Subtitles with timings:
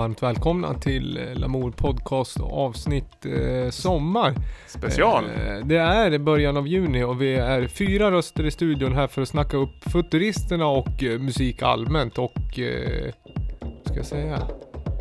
[0.00, 4.34] varmt välkomna till eh, Lamour Podcast avsnitt eh, sommar.
[4.66, 5.24] Special.
[5.24, 9.22] Eh, det är början av juni och vi är fyra röster i studion här för
[9.22, 13.12] att snacka upp futuristerna och eh, musik allmänt och, eh,
[13.84, 14.48] ska jag säga,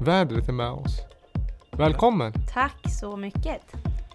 [0.01, 1.01] vädret är med oss.
[1.71, 2.33] Välkommen!
[2.53, 3.61] Tack så mycket.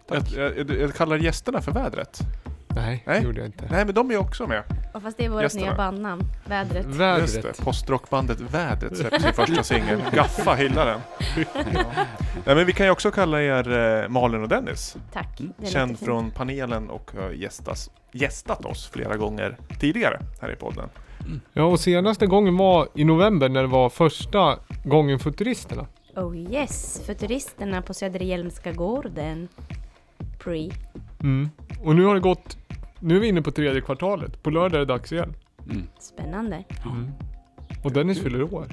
[0.08, 0.22] Jag,
[0.56, 2.20] jag, jag kallar gästerna för vädret.
[2.68, 3.20] Nej, Nej.
[3.20, 3.68] det gjorde jag inte.
[3.70, 4.62] Nej, men de är också med.
[4.94, 6.86] Och fast det är vårt nya bandnamn, Vädret.
[6.86, 7.42] Just Vädret.
[7.56, 7.62] det.
[7.64, 10.00] Postrockbandet Vädret släpper sin första singel.
[10.12, 11.00] Gaffa hyllar den.
[11.74, 11.82] Ja.
[12.46, 14.96] Nej, men vi kan ju också kalla er eh, Malin och Dennis.
[15.12, 15.28] Tack.
[15.38, 16.04] Det låter Känd fint.
[16.06, 20.88] från panelen och har gästas, gästat oss flera gånger tidigare här i podden.
[21.52, 25.86] Ja, och senaste gången var i november när det var första gången Futuristerna.
[26.16, 29.48] Oh yes, Futuristerna på Söderhjälmska gården.
[30.38, 30.70] Pre.
[31.20, 31.50] Mm.
[31.84, 32.56] Och nu har det gått,
[33.00, 34.42] nu är vi inne på tredje kvartalet.
[34.42, 35.34] På lördag är det dags igen.
[35.70, 35.82] Mm.
[35.98, 36.64] Spännande.
[36.84, 37.10] Mm.
[37.84, 38.66] Och Dennis fyller år.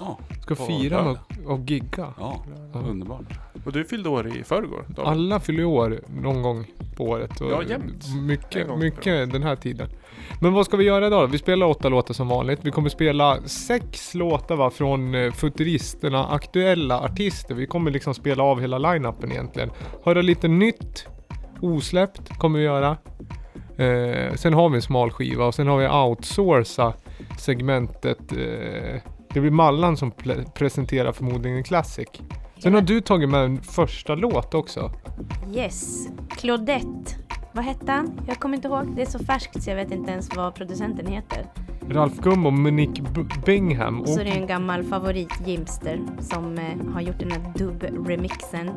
[0.00, 1.18] Ja, Ska På fira lördag.
[1.46, 2.14] och gigga.
[2.18, 2.80] ja, Ja.
[2.80, 3.24] underbart.
[3.66, 4.84] Och du fyllde år i förrgår.
[4.88, 5.08] David.
[5.10, 7.40] Alla fyller år någon gång på året.
[7.40, 8.04] Och Ja, jämt.
[8.22, 9.88] Mycket, mycket den här tiden.
[10.40, 11.26] Men vad ska vi göra idag då?
[11.26, 12.60] Vi spelar åtta låtar som vanligt.
[12.62, 17.54] Vi kommer spela sex låtar va, från eh, Futuristerna, aktuella artister.
[17.54, 19.70] Vi kommer liksom spela av hela line-upen egentligen.
[20.04, 21.06] Höra lite nytt,
[21.60, 22.96] osläppt kommer vi göra.
[23.78, 26.92] Eh, sen har vi en smal skiva och sen har vi outsourca
[27.38, 28.32] segmentet.
[28.32, 29.00] Eh,
[29.34, 30.12] det blir Mallan som
[30.54, 32.08] presenterar förmodligen en classic.
[32.58, 34.90] Sen har du tagit med en första låt också.
[35.54, 36.08] yes.
[36.36, 37.16] Claudette.
[37.52, 38.20] Vad hette han?
[38.28, 38.96] Jag kommer inte ihåg.
[38.96, 41.46] Det är så färskt så jag vet inte ens vad producenten heter.
[41.90, 43.02] Ralf Gum och Monique
[43.46, 44.00] Bingham.
[44.00, 47.40] Och så Och, är det en gammal favorit, Jimster, som eh, har gjort den här
[47.54, 48.70] dubb-remixen.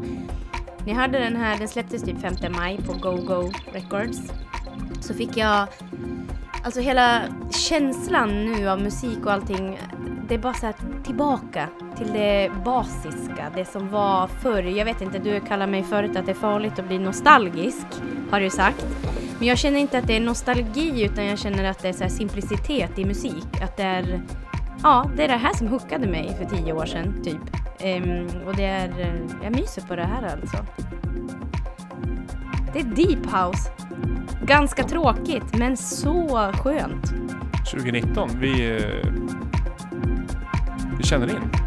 [0.86, 4.32] Ni hörde den här, den släpptes typ 5 maj på Go Go Records.
[5.00, 5.68] Så fick jag,
[6.64, 9.80] alltså hela känslan nu av musik och allting,
[10.28, 14.64] det är bara så här tillbaka till det basiska, det som var förr.
[14.64, 17.88] Jag vet inte, du kallar mig förut att det är farligt att bli nostalgisk,
[18.32, 18.86] har du sagt.
[19.40, 22.04] Men jag känner inte att det är nostalgi utan jag känner att det är så
[22.04, 23.62] här simplicitet i musik.
[23.64, 24.22] Att det är,
[24.84, 27.42] ja, det är det här som hookade mig för tio år sedan typ.
[27.84, 30.58] Um, och det är, jag myser på det här alltså.
[32.74, 33.72] Det är deep house.
[34.46, 37.14] Ganska tråkigt men så skönt.
[37.72, 38.30] 2019.
[38.40, 39.12] Vi, eh,
[40.98, 41.67] vi känner in.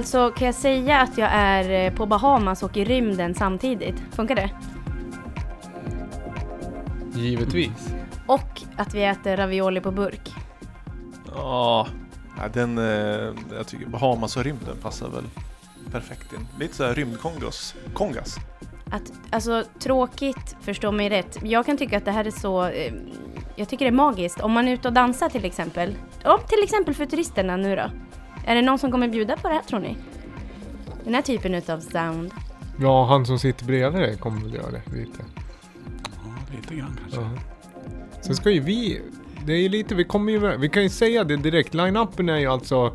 [0.00, 4.02] Alltså kan jag säga att jag är eh, på Bahamas och i rymden samtidigt?
[4.10, 4.50] Funkar det?
[7.14, 7.94] givetvis.
[8.26, 10.30] Och att vi äter ravioli på burk.
[11.34, 11.86] Ja,
[12.36, 15.24] ja, den, eh, jag tycker Bahamas och rymden passar väl
[15.92, 16.46] perfekt in.
[16.58, 17.74] Lite såhär rymdkongas.
[17.94, 18.36] Kongas.
[18.90, 21.38] Att, alltså tråkigt, förstå mig rätt.
[21.42, 22.64] Jag kan tycka att det här är så...
[22.66, 22.92] Eh,
[23.56, 24.40] jag tycker det är magiskt.
[24.40, 25.96] Om man är ute och dansar till exempel.
[26.24, 27.90] Om till exempel Futuristerna nu då.
[28.50, 29.96] Är det någon som kommer bjuda på det här tror ni?
[31.04, 32.30] Den här typen utav sound.
[32.80, 35.18] Ja, han som sitter bredvid dig kommer väl göra det lite.
[36.24, 37.20] Ja, lite grann kanske.
[37.20, 37.30] Ja.
[38.20, 39.00] Sen ska ju vi,
[39.46, 42.38] det är ju lite, vi kommer ju, vi kan ju säga det direkt, line-upen är
[42.38, 42.92] ju alltså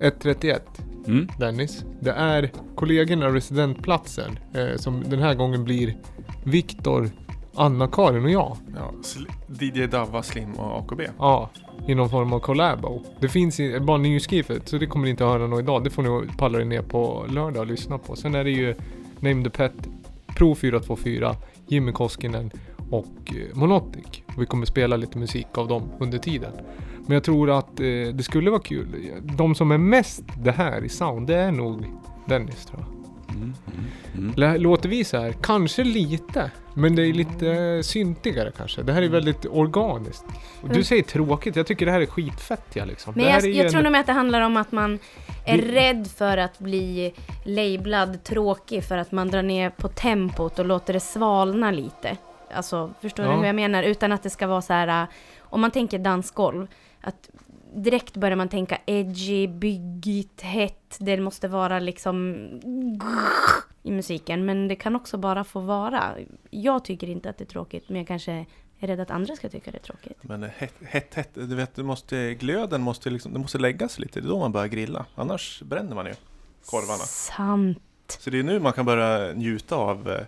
[0.00, 1.28] 131 Mm.
[1.38, 1.84] Dennis.
[2.00, 5.96] Det är kollegorna residentplatsen eh, som den här gången blir
[6.44, 7.10] Viktor,
[7.54, 8.56] Anna-Karin och jag.
[8.74, 8.92] Ja,
[9.60, 11.02] DJ Davva, Slim och AKB.
[11.18, 11.50] Ja,
[11.86, 13.02] i någon form av collabo.
[13.20, 15.84] Det finns i, bara nyskrivet så det kommer ni inte att höra något idag.
[15.84, 18.16] Det får ni palla er ner på lördag och lyssna på.
[18.16, 18.74] Sen är det ju
[19.20, 19.72] Name the Pet,
[20.26, 22.50] Pro 424, Jimmy Koskinen
[22.90, 24.22] och eh, Monotic.
[24.38, 26.52] Vi kommer spela lite musik av dem under tiden.
[27.06, 29.10] Men jag tror att eh, det skulle vara kul.
[29.22, 31.84] De som är mest det här i sound, det är nog
[32.26, 33.01] Dennis tror jag.
[33.34, 33.54] Mm.
[34.16, 34.32] Mm.
[34.34, 34.62] Mm.
[34.62, 35.32] Låter vi så här?
[35.42, 36.50] Kanske lite.
[36.74, 38.82] Men det är lite syntigare kanske.
[38.82, 40.24] Det här är väldigt organiskt.
[40.60, 40.84] Och Du Mm.
[40.84, 43.12] säger tråkigt, jag tycker det här är skitfett ja, liksom.
[43.16, 44.98] Men det här jag, jag en- tror nog att det handlar om att man
[45.46, 47.14] är Vi- rädd för att bli
[47.44, 52.16] lablad tråkig för att man drar ner på tempot och låter det svalna lite.
[52.54, 53.30] Alltså, förstår Ja.
[53.32, 53.82] du hur jag menar?
[53.82, 55.08] Utan att det ska vara så här, äh,
[55.40, 56.66] om man tänker dansgolv,
[57.00, 57.30] att
[57.74, 62.34] direkt börjar man tänka edgy, byggigt, hett, det måste vara liksom
[63.82, 66.14] i musiken, men det kan också bara få vara.
[66.50, 68.46] Jag tycker inte att det är tråkigt, men jag kanske
[68.78, 70.18] är rädd att andra ska tycka det är tråkigt.
[70.20, 74.20] Men hett, hett, hett du vet, du måste, glöden måste, liksom, det måste läggas lite.
[74.20, 75.06] Det är då man börjar grilla.
[75.14, 76.14] Annars bränner man ju
[76.66, 77.04] korvarna.
[77.04, 77.78] Sant.
[78.18, 80.26] Så det är nu man kan börja njuta av eh,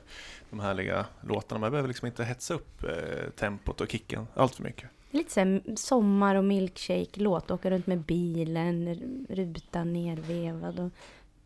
[0.51, 1.61] de härliga låtarna.
[1.61, 4.91] Man behöver liksom inte hetsa upp eh, tempot och kicken allt för mycket.
[5.15, 8.95] Lite såhär sommar och milkshake-låt, åka runt med bilen,
[9.29, 10.93] rutan nervevad och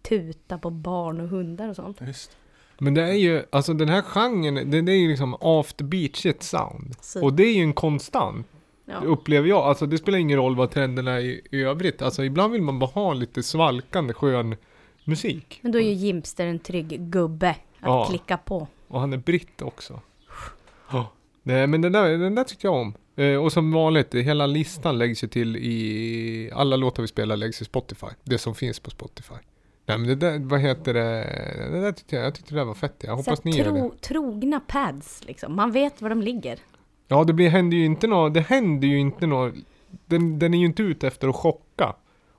[0.02, 2.00] tuta på barn och hundar och sånt.
[2.06, 2.36] Just.
[2.78, 6.42] Men det är ju, alltså den här genren, det, det är ju liksom after beachet
[6.42, 6.94] sound.
[7.00, 8.46] Så, Och det är ju en konstant,
[8.84, 8.94] ja.
[9.04, 9.58] upplever jag.
[9.62, 12.02] Alltså det spelar ingen roll vad trenderna är i, i övrigt.
[12.02, 14.56] Alltså ibland vill man bara ha lite svalkande skön
[15.04, 15.58] musik.
[15.62, 18.06] Men då är ju Jimster en trygg gubbe att Ja.
[18.08, 18.66] klicka på.
[18.88, 20.00] Och han är britt också.
[20.92, 21.12] Ja.
[21.42, 22.94] Nej men den där, den där tyckte jag om.
[23.18, 26.50] Eh, och som vanligt, hela listan läggs ju till i...
[26.54, 28.06] Alla låtar vi spelar läggs i Spotify.
[28.24, 29.34] Det som finns på Spotify.
[29.86, 31.00] Nej men det där, vad heter det?
[31.70, 32.94] Det där tyckte jag, jag tyckte det där var fett.
[33.00, 33.78] Jag hoppas ni här, gör det.
[33.78, 35.56] tro, trogna pads liksom.
[35.56, 36.58] Man vet var de ligger.
[37.08, 39.54] Ja det blir, händer ju inte något, det händer ju inte något.
[40.06, 41.96] Den, den är ju inte ute efter att chocka.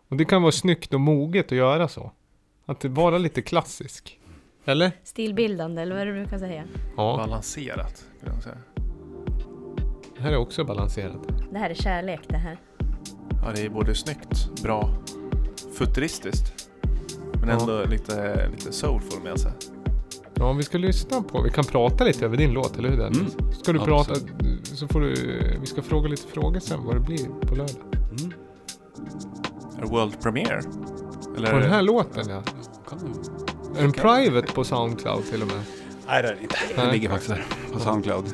[0.10, 2.12] Och det kan vara snyggt och moget att göra så.
[2.66, 4.20] Att det vara lite klassisk.
[4.66, 4.92] Eller?
[5.04, 6.64] Stilbildande, eller vad är det du brukar säga?
[6.98, 8.58] Ja, Balanserat, skulle jag säga.
[10.20, 11.18] Det här är också balanserat.
[11.52, 12.60] Det här är kärlek det här.
[13.46, 14.90] Ja, det är både snyggt, bra,
[15.74, 16.70] futuristiskt.
[17.40, 17.60] Men Ja.
[17.60, 19.52] ändå lite, lite soulful med sig.
[20.34, 23.38] Ja, vi ska lyssna på, vi kan prata lite över din låt, eller hur Dennis?
[23.62, 24.68] Ska du prata, Absolut.
[24.68, 25.14] så får du,
[25.62, 27.76] vi ska fråga lite frågor sen vad det blir på lördag.
[28.20, 28.34] Mm.
[29.78, 30.62] Är det World Premiere?
[31.38, 32.44] Eller På är den det- här låten ja.
[32.90, 33.80] Kan du?
[33.80, 35.62] Är den private på Soundcloud till och med?
[36.08, 36.56] Nej, det är det inte.
[36.76, 38.26] Den ligger faktiskt där på Soundcloud.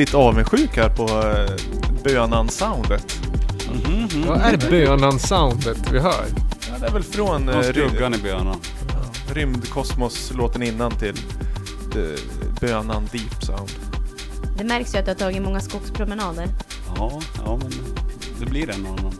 [0.00, 3.20] Lite avundsjuk här på uh, bönan-soundet.
[3.72, 4.26] Mhm, mhm.
[4.26, 6.24] Vad är bönan-soundet vi hör?
[6.70, 8.60] Ja, det är väl från Och skuggan i bönan.
[9.34, 11.14] Rymdkosmos-låten innan till
[11.96, 12.18] uh,
[12.60, 13.70] bönan Deep Sound.
[14.58, 16.46] Det märks ju att du har tagit många skogspromenader.
[16.96, 17.72] Ja, ja men
[18.40, 19.12] det blir en och annan.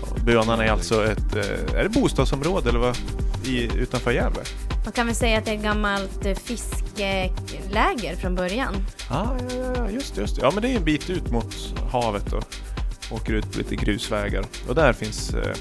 [0.00, 2.96] Ja, Bönan är alltså ett, eh, är det bostadsområde eller vad?
[3.44, 4.40] I, utanför Gävle?
[4.84, 8.74] Man kan väl säga att det är ett gammalt eh, fiskeläger från början.
[9.10, 10.42] Ah, ja, ja, ja, just det, just det.
[10.42, 11.54] Ja, men det är en bit ut mot
[11.92, 12.44] havet och
[13.10, 14.44] åker ut på lite grusvägar.
[14.68, 15.54] Och där finns eh,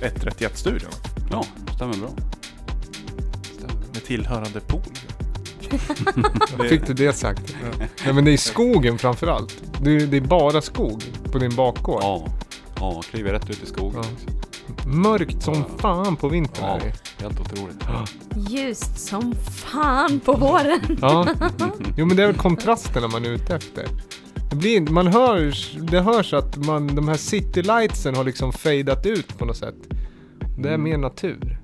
[0.00, 0.90] 131-studion
[1.30, 1.44] Ja,
[1.76, 2.08] stämmer bra.
[3.56, 3.86] Stämmer bra.
[3.92, 4.82] med tillhörande pool.
[6.68, 7.56] Fick du det sagt?
[8.04, 9.62] Nej men det är skogen framförallt.
[9.82, 12.02] Det, det är bara skog på din bakgård.
[12.02, 12.26] Ja,
[12.76, 14.04] ja, kliver rätt ut i skogen.
[14.26, 14.32] Ja.
[14.86, 17.22] Mörkt som fan på vintern Ja, är det.
[17.24, 17.84] helt otroligt.
[18.50, 20.98] Ljust som fan på våren.
[21.00, 21.26] Ja.
[21.96, 23.86] Jo men det är väl kontrasterna man är ute efter.
[24.50, 29.38] Det, blir, man hörs, det hörs att man, de här citylightsen har liksom fadat ut
[29.38, 29.74] på något sätt.
[30.58, 31.58] Det är mer natur.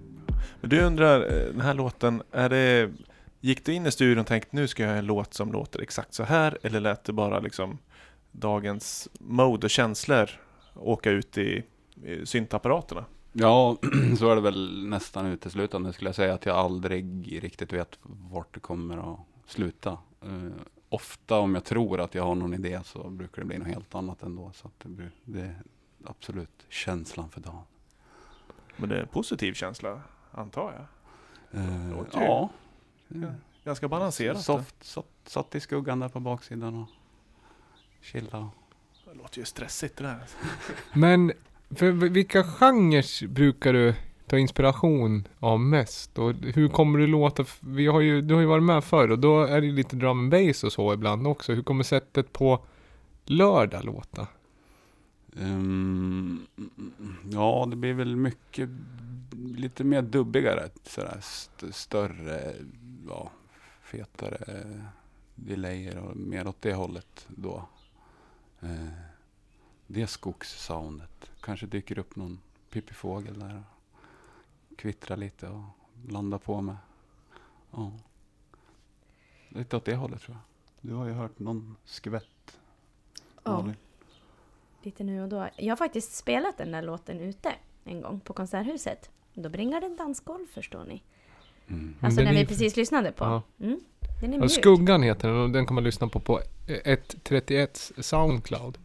[0.61, 2.91] Men du undrar, eh, den här låten, är det...
[3.43, 5.81] Gick du in i studion och tänkte nu ska jag göra en låt som låter
[5.83, 6.59] exakt så här?
[6.63, 7.79] Eller lät det bara liksom
[8.33, 10.31] dagens mode och känslor
[10.75, 11.63] åka ut i
[12.25, 13.05] syntapparaterna?
[13.33, 13.77] Ja,
[14.19, 18.55] så är det väl nästan uteslutande skulle jag säga att jag aldrig riktigt vet vart
[18.55, 19.99] det kommer att sluta.
[20.23, 20.51] Eh,
[20.89, 23.95] ofta om jag tror att jag har någon idé så brukar det bli något helt
[23.95, 24.53] annat ändå.
[24.55, 25.63] Så att det, blir- det är
[26.05, 27.63] absolut känslan för dagen.
[28.77, 30.01] Men det är en positiv känsla,
[30.33, 31.61] antar jag.
[31.61, 32.49] Eh, ju- ja.
[33.09, 33.29] Ja,
[33.65, 34.41] Ganska balanserat.
[34.43, 36.89] Soft, satt, satt i skuggan där på baksidan och
[38.01, 38.51] chilla.
[39.05, 40.25] Det låter ju stressigt det där.
[40.99, 41.33] Men
[41.75, 43.95] för vilka genrer brukar du
[44.27, 46.19] ta inspiration av mest?
[46.19, 47.45] Och hur kommer det låta?
[47.61, 49.97] Vi har ju, du har ju varit med förr och då är det ju lite
[49.97, 51.53] drum and bass och så ibland också.
[51.53, 52.65] Hur kommer sättet på
[53.25, 54.27] lördag låta?
[55.37, 56.47] Um,
[57.33, 58.69] ja, det blir väl mycket
[59.57, 62.55] lite mer dubbigare, sådär st- större,
[63.09, 63.31] ja,
[63.83, 64.83] fetare eh,
[65.35, 67.69] delayer och mer åt det hållet då.
[68.63, 69.10] Uh
[69.93, 71.31] det skogssoundet.
[71.41, 73.63] Kanske dyker upp någon pippifågel där
[74.71, 75.63] och kvittrar lite och
[76.09, 76.77] landar på med.
[77.71, 77.93] Ja.
[79.49, 80.43] Lite åt det hållet tror jag.
[80.91, 82.59] Du har ju hört någon skvätt.
[83.45, 83.77] Ja, Malin.
[84.83, 85.49] lite nu och då.
[85.57, 87.55] Jag har faktiskt spelat den där låten ute
[87.85, 89.11] en gång på Konserthuset.
[89.35, 91.03] Då bringar den dansgolv förstår ni.
[91.69, 91.95] Mm.
[92.01, 93.25] Alltså den den är vi precis lyssnade på.
[93.25, 93.43] Ja.
[93.61, 93.81] Mm.
[94.21, 94.53] Den är Ja, mjuk.
[94.53, 98.79] Skuggan heter den och den kan man lyssna på på 131 Soundcloud.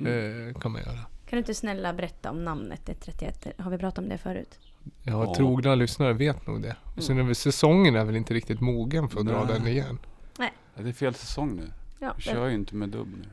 [0.00, 0.48] Mm.
[0.48, 0.92] Eh, kan man göra.
[1.26, 3.46] Kan du inte snälla berätta om namnet 131?
[3.58, 4.58] Har vi pratat om det förut?
[5.02, 5.34] Ja, Ja.
[5.34, 6.76] trogna lyssnare vet nog det.
[6.96, 9.54] Och sen är väl säsongen är väl inte riktigt mogen för att dra Nej.
[9.54, 9.98] den igen.
[10.38, 11.72] Ja, det är fel säsong nu.
[11.98, 13.28] Ja, Vi kör ju inte med dubb nu.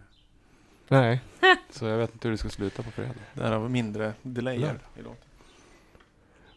[0.87, 1.21] Nej.
[1.69, 3.13] Så jag vet inte hur det ska sluta på fredag.
[3.33, 5.21] Därav mindre delayer i låten.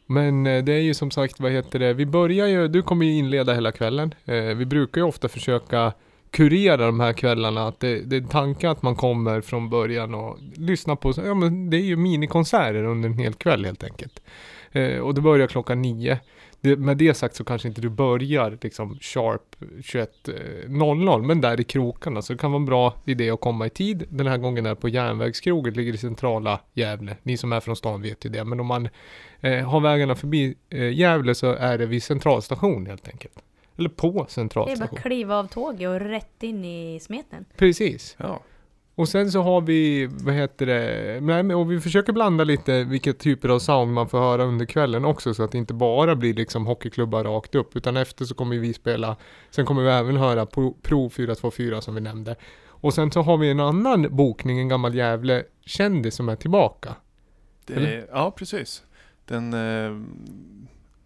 [0.06, 1.94] Men eh, det är ju som sagt, vad heter det?
[1.94, 4.14] Vi börjar ju, du kommer ju inleda hela kvällen.
[4.24, 5.92] Eh, vi brukar ju ofta försöka
[6.30, 7.68] kurera de här kvällarna.
[7.68, 11.70] Att det, det är tanken att man kommer från början och lyssnar på, ja men
[11.70, 14.22] det är ju minikonserter under en hel kväll helt enkelt.
[14.72, 16.18] Eh, och det börjar klockan nio.
[16.60, 21.64] Det, med det sagt så kanske inte du börjar liksom sharp 21.00 men där i
[21.64, 24.04] krokarna så det kan vara en bra idé att komma i tid.
[24.08, 27.16] Den här gången är på Järnvägskroget, ligger i centrala Gävle.
[27.22, 28.88] Ni som är från stan vet ju det men om man
[29.40, 33.42] eh, har vägarna förbi eh, Gävle så är det vid centralstation helt enkelt.
[33.80, 37.44] Eller på Det är bara att kliva av tåget och rätt in i smeten.
[37.56, 38.16] Precis.
[38.18, 38.40] Ja.
[38.94, 42.84] Och sen så har vi, vad heter det, nej, men- och vi försöker blanda lite
[42.84, 46.16] vilka typer av sound man får höra under kvällen också så att det inte bara
[46.16, 49.16] blir liksom hockeyklubbar rakt upp utan efter så kommer vi spela,
[49.50, 52.36] sen kommer vi även höra Pro, Pro 424 som vi nämnde.
[52.66, 56.94] Och sen så har vi en annan bokning, en gammal jävle kändis som är tillbaka.
[57.66, 58.82] Det ja, precis.
[59.24, 60.00] Den eh,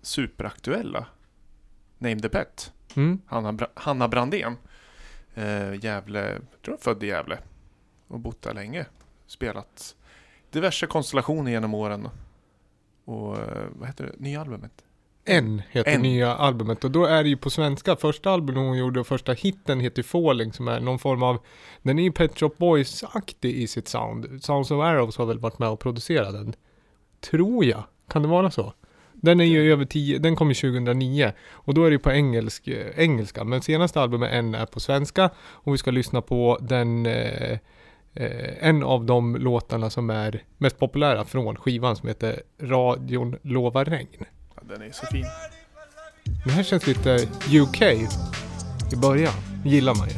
[0.02, 1.06] superaktuella
[2.04, 2.72] Name the Pet.
[2.96, 3.20] Mm.
[3.26, 4.56] Hanna, Bra- Hanna Brandén.
[5.34, 7.38] Eh, Gävle, jag tror är född i Gävle.
[8.08, 8.86] Och bott där länge.
[9.26, 9.96] Spelat
[10.50, 12.08] diverse konstellationer genom åren.
[13.04, 14.12] Och eh, vad heter det?
[14.18, 14.84] Nya albumet?
[15.24, 16.02] En heter En.
[16.02, 17.96] nya albumet och då är det ju på svenska.
[17.96, 21.38] Första albumet hon gjorde och första hitten heter Falling som är någon form av
[21.82, 24.44] Den är ju Pet Shop Boys-aktig i sitt sound.
[24.44, 26.54] Sounds of Arrows har väl varit med och producerat den.
[27.20, 27.82] Tror jag.
[28.08, 28.72] Kan det vara så?
[29.24, 32.12] Den är ju över 10, den kom ju 2009 och då är det ju på
[32.12, 33.44] engelsk, eh, engelska.
[33.44, 37.52] Men senaste albumet än är på svenska och vi ska lyssna på den eh,
[38.14, 43.84] eh, en av de låtarna som är mest populära från skivan som heter Radion lovar
[43.84, 44.24] regn.
[44.56, 45.26] Ja, den är så fin.
[46.44, 47.14] Det här känns lite
[47.60, 47.82] UK
[48.92, 49.34] i början.
[49.64, 50.14] gillar man ju.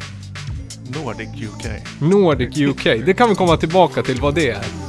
[1.01, 1.65] Nordic UK.
[2.01, 2.83] Nordic UK.
[3.05, 4.86] Det kan vi komma tillbaka till vad det är.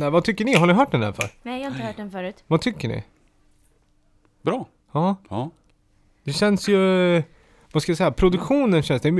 [0.00, 0.10] Den där.
[0.10, 0.54] Vad tycker ni?
[0.54, 1.24] Har ni hört den där för?
[1.42, 2.44] Nej, jag har inte hört den förut.
[2.46, 3.02] Vad tycker ni?
[4.42, 4.66] Bra.
[4.92, 5.50] Ja, Ja.
[6.24, 6.78] det känns ju...
[7.72, 8.10] Vad ska jag säga?
[8.10, 9.02] Produktionen känns...
[9.02, 9.12] Det,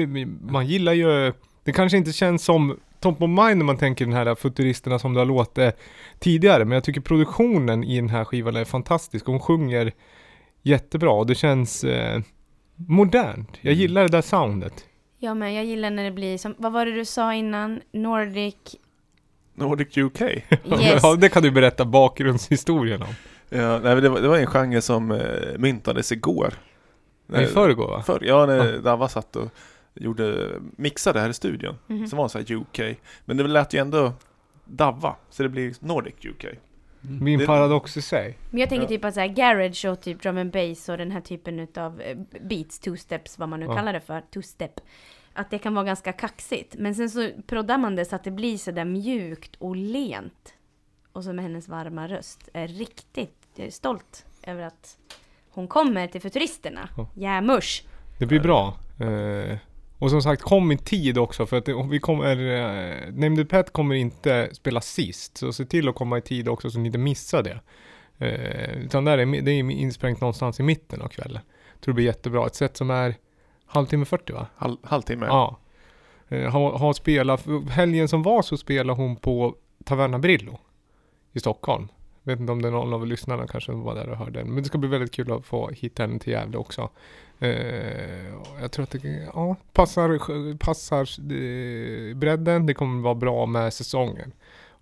[0.50, 1.32] man gillar ju...
[1.64, 5.14] Det kanske inte känns som top of mind när man tänker den här futuristerna som
[5.14, 5.76] det har låtit
[6.18, 6.64] tidigare.
[6.64, 9.26] Men jag tycker produktionen i den här skivan är fantastisk.
[9.26, 9.92] Hon sjunger
[10.62, 12.20] jättebra och det känns eh,
[12.76, 13.48] modernt.
[13.60, 13.80] Jag Mm.
[13.80, 14.84] gillar det där soundet.
[15.18, 17.80] Ja, men jag gillar när det blir som, vad var det du sa innan?
[17.92, 18.56] Nordic,
[19.60, 20.20] Nordic UK.
[20.20, 21.00] yes.
[21.02, 23.08] Ja, det kan du berätta bakgrundshistorien om.
[23.48, 26.54] Ja, nej, men det, var, det var en genre som eh, myntades igår.
[27.38, 28.02] I förrgår va?
[28.02, 28.78] Förr, ja, när Ja.
[28.80, 29.48] Dava satt och
[29.94, 31.78] gjorde, mixade här i studion.
[31.86, 32.06] Mhm.
[32.06, 32.98] Som var så här UK.
[33.24, 34.12] Men det lät ju ändå
[34.64, 36.44] Dava, så det blir Nordic UK.
[37.00, 38.38] Min Det- paradox i sig.
[38.50, 38.88] Men jag tänker Ja.
[38.88, 42.00] typ att så här garage och typ drum and bass och den här typen utav
[42.00, 43.74] eh, beats, two-steps, vad man nu Ja.
[43.76, 44.80] kallar det för, two-step.
[45.32, 46.74] Att det kan vara ganska kaxigt.
[46.78, 50.54] Men sen så proddar man det så att det blir så där mjukt och lent.
[51.12, 52.48] Och så med hennes varma röst.
[52.52, 54.96] Är riktigt, jag är stolt över att
[55.50, 56.88] hon kommer till Futuristerna.
[56.96, 57.08] Ja.
[57.14, 57.84] Jämusch!
[58.18, 58.76] Det blir bra.
[59.00, 59.58] Eh,
[60.00, 63.44] och som sagt, kom i tid också för att det, vi kommer, eh, Name the
[63.44, 65.36] Pet kommer inte spela sist.
[65.36, 67.60] Så se till att komma i tid också så ni inte missar det.
[68.26, 71.42] Eh, utan där är, det är insprängt någonstans i mitten av kvällen.
[71.80, 72.46] Tror det blir jättebra.
[72.46, 73.14] Ett set som är
[73.66, 74.46] halvtimme 40 va?
[74.56, 75.26] Halv, halvtimme.
[75.26, 75.58] Ja.
[76.28, 80.58] Eh, har, har spelat, helgen som var så spelade hon på Taverna Brillo
[81.32, 81.88] i Stockholm.
[82.30, 84.48] Vet inte om det är någon av lyssnarna kanske var där och hörde den.
[84.54, 86.88] Men det ska bli väldigt kul att få hit henne till Gävle också.
[87.38, 88.26] Eh,
[88.60, 92.66] jag tror att det ja, passar, passar eh, bredden.
[92.66, 94.32] Det kommer vara bra med säsongen.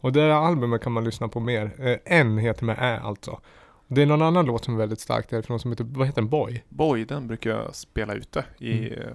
[0.01, 1.71] Och det här albumet kan man lyssna på mer.
[1.79, 3.41] Eh, en heter med Ä alltså.
[3.87, 6.31] Det är någon annan låt som är väldigt stark därifrån som heter, vad heter den?
[6.31, 6.65] Boy?
[6.69, 8.93] Boy, den brukar jag spela ute i Mm.
[8.93, 9.15] eh,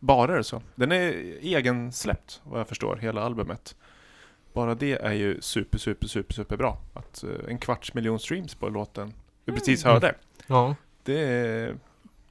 [0.00, 0.62] barer så.
[0.74, 3.76] Den är egensläppt vad jag förstår, hela albumet.
[4.56, 6.78] Bara det är ju super, super, super, super bra.
[6.94, 9.12] Att eh, en kvarts miljon streams på låten
[9.44, 9.92] vi precis Mm.
[9.94, 10.14] hörde.
[10.46, 10.74] Ja.
[11.02, 11.76] Det är...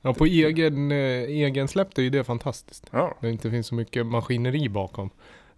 [0.01, 2.85] Ja, på egen, eh, egen släpp är ju det fantastiskt.
[2.91, 3.17] Ja.
[3.21, 5.09] Det inte finns så mycket maskineri bakom.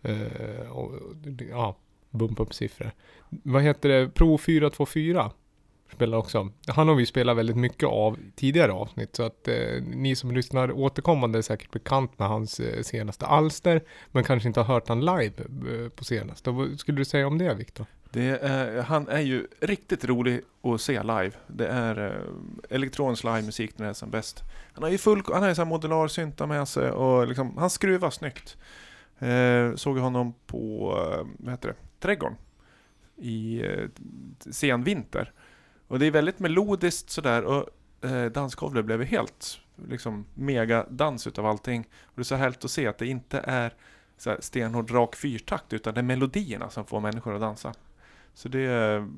[0.01, 0.91] Eh, och,
[1.49, 1.75] ja,
[2.09, 2.91] bumpa upp siffror.
[3.29, 4.09] Vad heter det?
[4.09, 5.31] Pro 424
[5.93, 6.49] spelar också.
[6.67, 9.15] Han har vi spelat väldigt mycket av tidigare avsnitt.
[9.15, 13.83] Så att eh, ni som lyssnar återkommande är säkert bekant med hans eh, senaste alster.
[14.11, 16.51] Men kanske inte har hört han live eh, på senaste.
[16.51, 17.85] Vad skulle du säga om det Viktor?
[18.11, 21.31] Det är, han är ju riktigt rolig att se live.
[21.47, 24.43] Det är eh, elektronisk livemusik när det är som bäst.
[24.73, 27.57] Han har ju full, han har ju så här modular synta med sig och liksom,
[27.57, 28.57] han skruvar snyggt.
[29.19, 32.37] Eh, såg honom på, eh, vad heter det, Trädgården
[33.17, 33.89] i eh,
[34.51, 35.31] sen vinter.
[35.87, 37.69] Och det är väldigt melodiskt sådär och
[38.09, 41.87] eh, dansgolvet blev helt liksom mega dans utav allting.
[42.03, 43.73] Och det är så härligt att se att det inte är
[44.17, 47.73] så här stenhård rak fyrtakt utan det är melodierna som får människor att dansa.
[48.33, 48.67] Så det,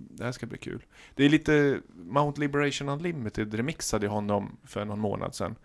[0.09, 0.85] det här ska bli kul.
[1.15, 5.55] Det är lite Mount Liberation Unlimited remixade honom för någon månad sedan.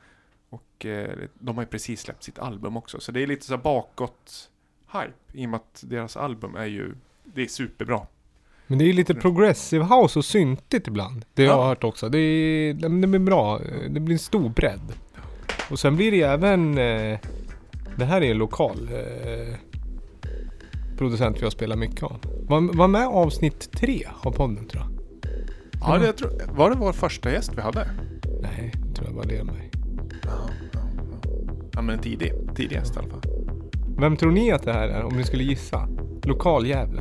[0.49, 3.01] Och eh, de har ju precis släppt sitt album också.
[3.01, 4.51] Så det är lite så bakåt
[4.93, 8.07] hype i och med att deras album är ju, det är superbra.
[8.67, 11.25] Men det är lite progressive house och syntigt ibland.
[11.35, 11.61] Det har Ja.
[11.61, 12.09] jag hört också.
[12.09, 13.61] Det, är, det det blir bra.
[13.91, 14.93] Det blir en stor bredd.
[15.71, 16.79] Och sen blir det även...
[16.79, 17.19] Eh,
[17.97, 19.55] det här är en lokal eh,
[20.99, 22.17] producent vi har spelat mycket av.
[22.49, 24.91] Var, var med avsnitt tre av podden tror jag.
[25.81, 27.89] Ja, det, jag tror, var det vår första gäst vi hade?
[28.43, 29.25] Nej, det tror jag var.
[29.33, 29.45] Ja,
[30.23, 30.31] ja,
[30.73, 30.81] ja.
[31.73, 33.21] ja men en tidig, tidig gäst i alla fall.
[33.99, 35.89] Vem tror ni att det här är om ni skulle gissa?
[36.23, 37.01] Lokal Gävle.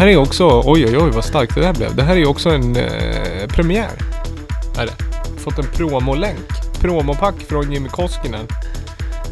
[0.00, 1.96] Här är också, oj oj oj vad starkt det där blev.
[1.96, 3.90] Det här är ju också en eh, premiär.
[4.78, 4.92] Är det.
[5.38, 6.48] Fått en promolänk.
[6.80, 8.46] Promopack från Jimmy Koskinen.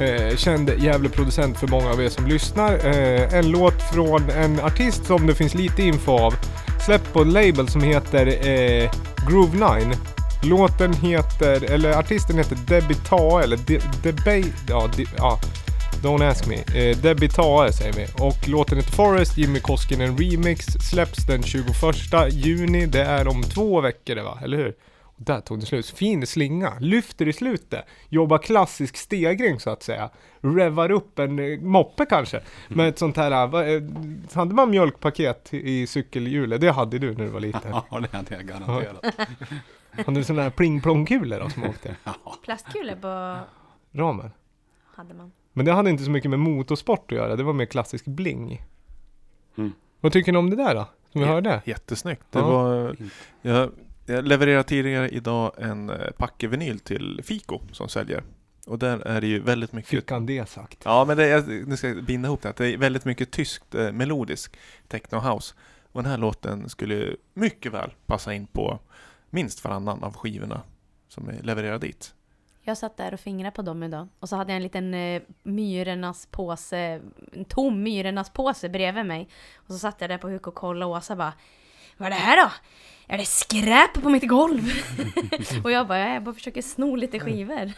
[0.00, 2.86] Eh, känd jävla producent för många av er som lyssnar.
[2.86, 6.34] Eh, en låt från en artist som det finns lite info av.
[6.86, 8.90] Släppt på en label som heter eh,
[9.28, 9.96] Groove 9.
[10.42, 15.40] Låten heter, eller artisten heter Debbie Ta eller De, Debate, ja, de, ja.
[16.02, 16.56] Don't ask me.
[16.56, 18.06] Eh, Debbie Tae säger vi.
[18.24, 20.66] Och låten heter Forest, Jimmy Koskinen Remix.
[20.66, 21.74] Släpps den 21
[22.30, 22.86] juni.
[22.86, 24.74] Det är om två veckor det va, eller hur?
[25.02, 25.86] Och där tog det slut.
[25.90, 26.72] Fin slinga.
[26.80, 27.84] Lyfter i slutet.
[28.08, 30.10] Jobbar klassisk stegring så att säga.
[30.40, 32.40] Revar upp en eh, moppe kanske.
[32.68, 33.82] Med ett sånt här, eh, vad, eh,
[34.32, 36.60] hade man mjölkpaket i cykelhjulet?
[36.60, 37.72] Det hade du när du var liten.
[37.90, 39.04] Ja, det hade jag garanterat.
[40.06, 41.96] Hade du sådana här pling-plong-kulor då som åkte?
[42.44, 43.38] Plastkulor på
[43.98, 44.30] Ramen.
[44.96, 45.32] hade man.
[45.58, 48.62] Men det hade inte så mycket med motorsport att göra, det var mer klassisk bling.
[49.58, 49.72] Mm.
[50.00, 50.88] Vad tycker ni om det där då?
[51.12, 51.32] Som vi Ja.
[51.32, 51.62] hörde?
[51.64, 52.22] Jättesnyggt.
[52.30, 52.48] Det Ja.
[52.50, 52.96] var,
[53.42, 53.70] jag,
[54.06, 58.22] jag levererade tidigare idag en eh, packevinyl till Fico som säljer.
[58.66, 60.78] Och där är det ju väldigt mycket Fick han det sagt?
[60.84, 62.52] Ja, men det är, nu ska jag binda ihop det.
[62.56, 64.56] Det är väldigt mycket tyskt eh, melodisk
[64.88, 65.54] techno house.
[65.92, 68.78] Och den här låten skulle mycket väl passa in på
[69.30, 70.62] minst varannan av skivorna
[71.08, 72.14] som är levererade dit.
[72.68, 74.08] Jag satt där och fingrade på dem idag.
[74.20, 77.00] Och så hade jag en liten eh, myrornas påse,
[77.32, 79.28] en tom myrornas påse bredvid mig.
[79.56, 81.32] Och så satt jag där på huk och kollade och Åsa bara
[81.96, 82.50] Vad är det här då?
[83.06, 84.70] Är det skräp på mitt golv?
[85.64, 87.72] och jag bara, jag bara försöker sno lite skivor.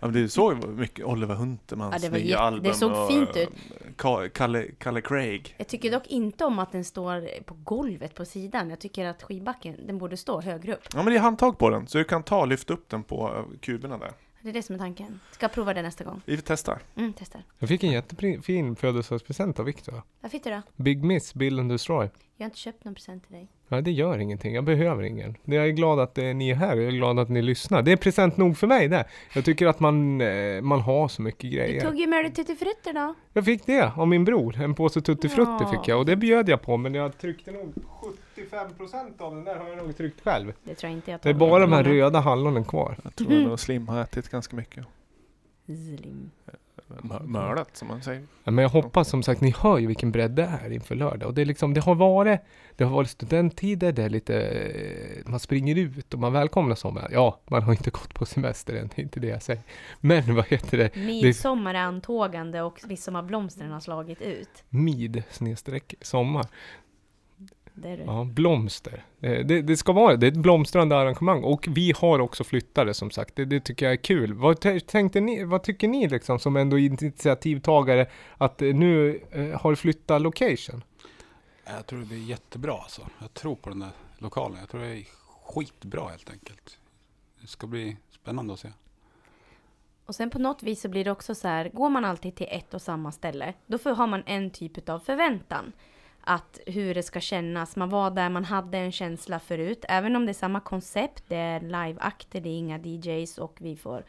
[0.00, 2.62] Ja, du såg mycket Oliver Huntermans Ja, det nya album.
[2.62, 3.48] det såg och, fint ut.
[3.96, 5.54] Ka- Kalle, Kalle Craig.
[5.58, 8.70] Jag tycker dock inte om att den står på golvet på sidan.
[8.70, 10.82] Jag tycker att skivbacken, den borde stå högre upp.
[10.94, 13.44] Ja, men det är handtag på den, så du kan ta lyfta upp den på
[13.60, 14.12] kuberna där.
[14.44, 15.20] Det är det som är tanken.
[15.30, 16.20] Ska prova det nästa gång.
[16.24, 16.78] Vi testar.
[16.96, 17.42] Mm, testar.
[17.58, 20.02] Jag fick en jättefin födelsedagspresent av Viktor.
[20.20, 20.62] Vad fick du då?
[20.76, 22.08] Big Miss, Build and Destroy.
[22.36, 23.48] Jag har inte köpt någon present till dig.
[23.68, 24.54] Nej, det gör ingenting.
[24.54, 25.36] Jag behöver ingen.
[25.44, 26.76] Jag är glad att eh, ni är här.
[26.76, 27.82] Jag är glad att ni lyssnar.
[27.82, 29.04] Det är present nog för mig det.
[29.34, 31.80] Jag tycker att man, eh, man har så mycket Du grejer.
[31.80, 33.14] tog ju med dig tuttifrutter då.
[33.32, 34.60] Jag fick det av min bror.
[34.60, 35.70] En påse Tutti Frutti Ja.
[35.70, 36.76] fick jag och det bjöd jag på.
[36.76, 37.74] Men jag tryckte nog
[38.36, 40.52] 75% av den där har jag nog tryckt själv.
[40.64, 41.94] Det tror jag inte jag Det är bara de här många.
[41.96, 42.96] röda hallonen kvar.
[43.04, 44.84] Jag tror nog Slim har ätit ganska mycket.
[45.66, 46.30] Slim.
[47.02, 48.22] Mö- Mördat, som man säger.
[48.44, 51.28] Ja, men jag hoppas som sagt, ni hör ju vilken bredd det är inför lördag.
[51.28, 52.40] Och det är liksom, det har varit,
[52.76, 57.08] det har varit studenttider, det är lite, eh, man springer ut och man välkomnar sommaren.
[57.12, 59.62] Ja, man har inte gått på semester än, det är inte det jag säger.
[60.00, 60.96] Men vad heter det?
[60.96, 64.64] Midsommar är antågande och midsommarblomstren har slagit ut.
[64.68, 66.46] Mid snedstreck sommar.
[67.76, 68.04] Det.
[68.06, 69.04] Ja, blomster.
[69.20, 71.44] Eh, Det, det ska vara det, är ett blomstrande arrangemang.
[71.44, 73.36] Och vi har också flyttare som sagt.
[73.36, 74.34] Det, det tycker jag är kul.
[74.34, 78.06] Vad tänkte ni, vad tycker ni liksom som ändå initiativtagare
[78.38, 80.84] att eh, nu eh, har flyttat location?
[81.66, 83.02] Jag tror det blir jättebra alltså.
[83.20, 84.58] Jag tror på den där lokalen.
[84.60, 85.04] Jag tror det är
[85.44, 86.78] skitbra helt enkelt.
[87.40, 88.68] Det ska bli spännande att se.
[90.06, 92.46] Och sen på något vis så blir det också så här, går man alltid till
[92.50, 95.72] ett och samma ställe, då får, har man en typ av förväntan.
[96.26, 99.84] Att hur det ska kännas, man var där, man hade en känsla förut.
[99.88, 103.76] Även om det är samma koncept, det är liveakter, det är inga DJs och vi
[103.76, 104.04] får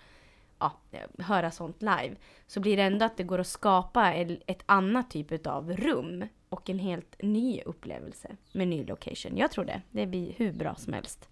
[0.59, 0.79] ja,
[1.19, 2.15] höra sånt live.
[2.47, 6.69] Så blir det ändå att det går att skapa ett annat typ av rum och
[6.69, 9.37] en helt ny upplevelse med ny location.
[9.37, 9.81] Jag tror det.
[9.91, 11.29] Det blir hur bra som helst.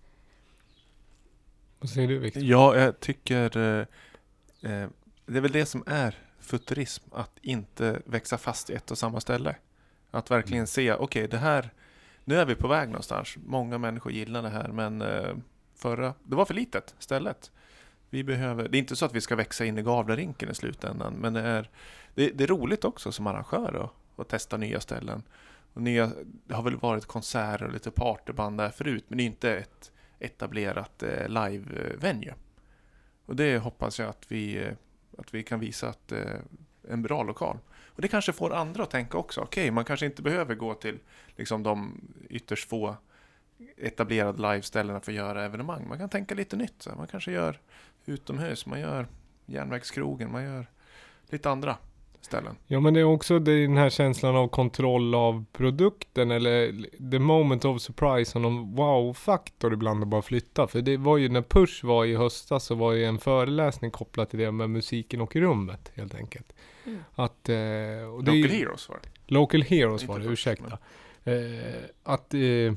[1.79, 2.43] Vad säger du Victor?
[2.43, 3.87] Ja, jag tycker eh,
[4.61, 4.89] eh,
[5.25, 9.19] det är väl det som är futurism, att inte växa fast i ett och samma
[9.19, 9.55] ställe.
[10.13, 11.69] Att verkligen se, okej det här,
[12.23, 13.37] nu är vi på väg någonstans.
[13.45, 15.35] Många människor gillar det här, men eh,
[15.75, 17.51] förra, det var för litet stället.
[18.09, 21.13] Vi behöver, det är inte så att vi ska växa in i Gavlerinken i slutändan,
[21.13, 21.69] men det är,
[22.15, 25.23] det, det är roligt också som arrangör att, att testa nya ställen.
[25.73, 29.25] Och nya, det har väl varit konserter och lite partyband där förut, men det är
[29.25, 32.33] inte ett etablerat eh, live-venue.
[33.25, 34.73] Och det hoppas jag att vi, eh,
[35.17, 36.13] att vi kan visa att
[36.89, 37.57] en bra lokal.
[37.95, 39.41] Och det kanske får andra att tänka också.
[39.41, 40.99] Okej, man kanske inte behöver gå till
[41.35, 42.95] liksom, de ytterst få
[43.77, 45.87] etablerade liveställena för att göra evenemang.
[45.87, 46.81] Man kan tänka lite nytt.
[46.81, 46.89] Så.
[46.97, 47.59] Man kanske gör
[48.05, 49.07] utomhus, man gör
[49.45, 50.67] järnvägskrogen, man gör
[51.29, 51.77] lite andra
[52.21, 52.55] ställen.
[52.67, 57.65] Ja men det är också den här känslan av kontroll av produkten eller the moment
[57.65, 60.67] of surprise och någon wow-faktor ibland att bara flytta.
[60.67, 64.29] För det var ju när Push var i höstas så var ju en föreläsning kopplad
[64.29, 66.53] till det med musiken och rummet helt enkelt.
[66.85, 66.99] Mm.
[67.15, 69.33] Att, eh, det är Local ju- Heroes var det.
[69.33, 70.77] Local Heroes var det, ursäkta.
[71.23, 72.73] Eh, att, eh,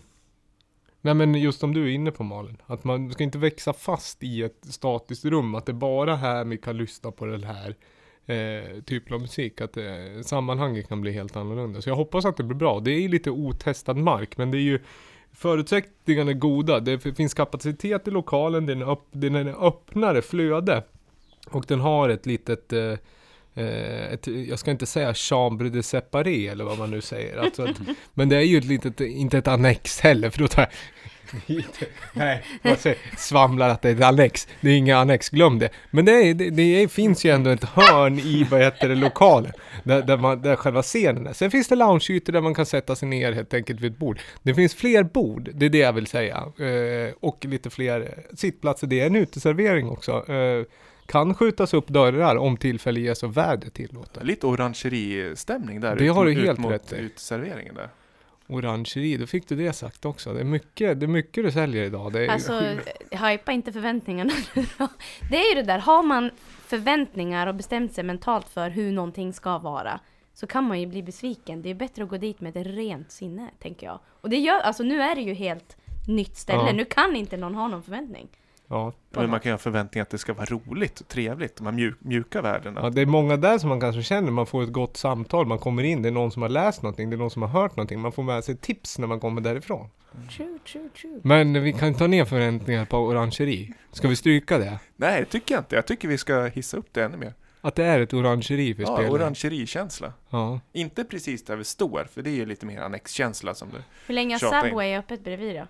[1.00, 4.22] nej men just som du är inne på Malin, att man ska inte växa fast
[4.22, 7.74] i ett statiskt rum, att det är bara här vi kan lyssna på det här.
[8.28, 9.60] eh, typen av musik.
[9.60, 9.84] Att eh,
[10.24, 11.82] sammanhanget kan bli helt annorlunda.
[11.82, 12.80] Så jag hoppas att det blir bra.
[12.80, 14.80] Det är ju lite otestad mark, men det är ju
[15.32, 16.80] Förutsättningarna är goda.
[16.80, 20.82] Det finns kapacitet i lokalen, den är, upp, den är en öppnare flöde.
[21.50, 22.92] Och den har ett litet eh,
[23.56, 27.36] ett, jag ska inte säga chambre de séparé eller vad man nu säger.
[27.36, 27.76] Alltså att,
[28.14, 30.70] men det är ju ett litet, inte ett annex heller för då tar jag.
[32.12, 34.48] Nej, jag säger, svamlar att det är ett annex.
[34.60, 35.68] Det är inga annex, glöm det.
[35.90, 39.52] Men det, är, det, det finns ju ändå ett hörn i, vad heter det, lokalen.
[39.84, 41.32] Där, där, man, där själva scenen är.
[41.32, 44.20] Sen finns det loungeytor där man kan sätta sig ner helt enkelt vid ett bord.
[44.42, 46.36] Det finns fler bord, det är det jag vill säga.
[46.36, 48.86] Eh, och lite fler sittplatser.
[48.86, 50.32] Det är en uteservering också.
[50.32, 50.64] Eh,
[51.06, 54.24] kan skjutas upp dörrar om tillfälle ges och väder tillåter.
[54.24, 55.96] Lite orangeristämning där.
[55.96, 56.96] Det ut- har du helt mot rätt i.
[56.96, 57.88] Uteserveringen där.
[58.48, 60.32] Orangeri, då fick du det sagt också.
[60.32, 62.12] Det är mycket, det är mycket du säljer idag.
[62.12, 62.62] Det är Alltså,
[63.10, 64.32] hypa inte förväntningarna.
[65.30, 66.30] Det är ju det där, har man
[66.66, 70.00] förväntningar och bestämt sig mentalt för hur någonting ska vara
[70.34, 71.62] så kan man ju bli besviken.
[71.62, 74.00] Det är bättre att gå dit med ett rent sinne, tänker jag.
[74.20, 75.76] Och det gör, alltså nu är det ju helt
[76.08, 76.66] nytt ställe.
[76.66, 76.72] Ja.
[76.72, 78.28] Nu kan inte någon ha någon förväntning.
[78.68, 78.92] Ja.
[79.11, 81.57] Men man kan ju ha förväntningar att det ska vara roligt och trevligt.
[81.57, 82.81] De här mjuk, mjuka värdena.
[82.83, 85.59] Ja, det är många där som man kanske känner, man får ett gott samtal, man
[85.59, 87.76] kommer in, det är någon som har läst någonting, det är någon som har hört
[87.76, 89.88] någonting, man får med sig tips när man kommer därifrån.
[90.37, 91.20] True, true, true.
[91.22, 93.72] Men vi kan ta ner förväntningar på orangeri.
[93.92, 94.79] Ska vi stryka det?
[94.96, 95.74] Nej, det tycker jag inte.
[95.76, 97.35] Jag tycker vi ska hissa upp det ännu mer.
[97.61, 99.11] Att det är ett orangeri vi Ja, spelar?
[99.11, 100.12] orangerikänsla.
[100.31, 100.61] Ja.
[100.72, 103.85] Inte precis där vi står, för det är ju lite mer annexkänsla som det...
[104.07, 104.62] Hur länge har in.
[104.62, 105.66] Subway öppet bredvid då?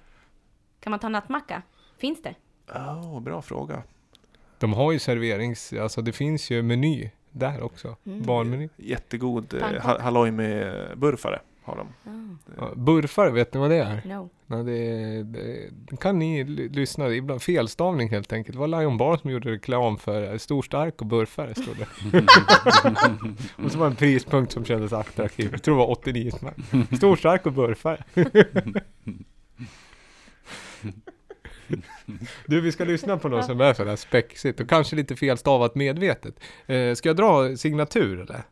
[0.81, 1.63] Kan man ta nattmacka?
[1.99, 2.35] Finns det?
[2.75, 3.83] Oh, bra fråga.
[4.59, 7.97] De har ju serverings, alltså det finns ju meny där också.
[8.07, 8.23] Mm.
[8.23, 8.69] Barnmeny.
[8.77, 11.89] Jättegod eh, ha- halloj med burfare har de.
[12.59, 14.03] Ja, burfare, vet ni vad det är?
[14.05, 14.31] no.
[14.47, 18.55] Ja, det, det, kan ni lyssna, ibland felstavning helt enkelt.
[18.55, 21.87] Det var Lion Bar som gjorde reklam för eh, stor, stark och burfare stod det.
[23.65, 25.49] och så var det en prispunkt som kändes attraktiv.
[25.53, 26.87] Jag tror det var 89 spänn.
[26.97, 28.05] Stor, stark och burfare.
[32.47, 36.41] du, vi ska lyssna på något som är sådär spexigt och kanske lite felstavat medvetet.
[36.67, 38.43] Eh, ska jag dra signatur eller?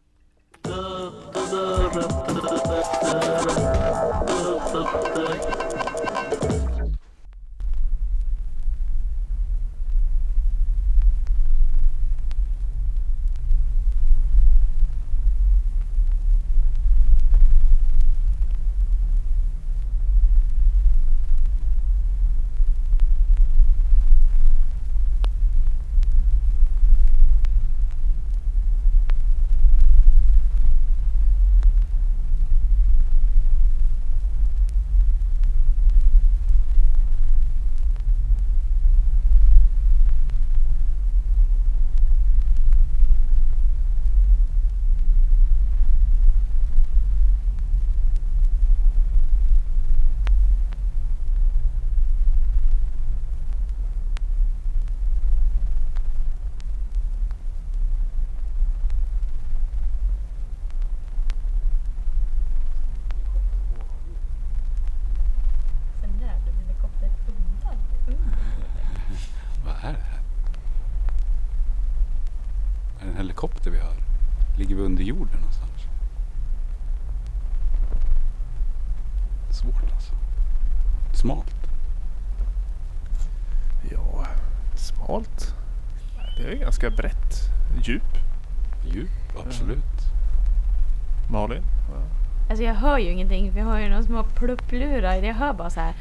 [93.24, 95.14] Ingenting för jag har ju några små plupplurar.
[95.14, 95.94] Jag hör bara så här.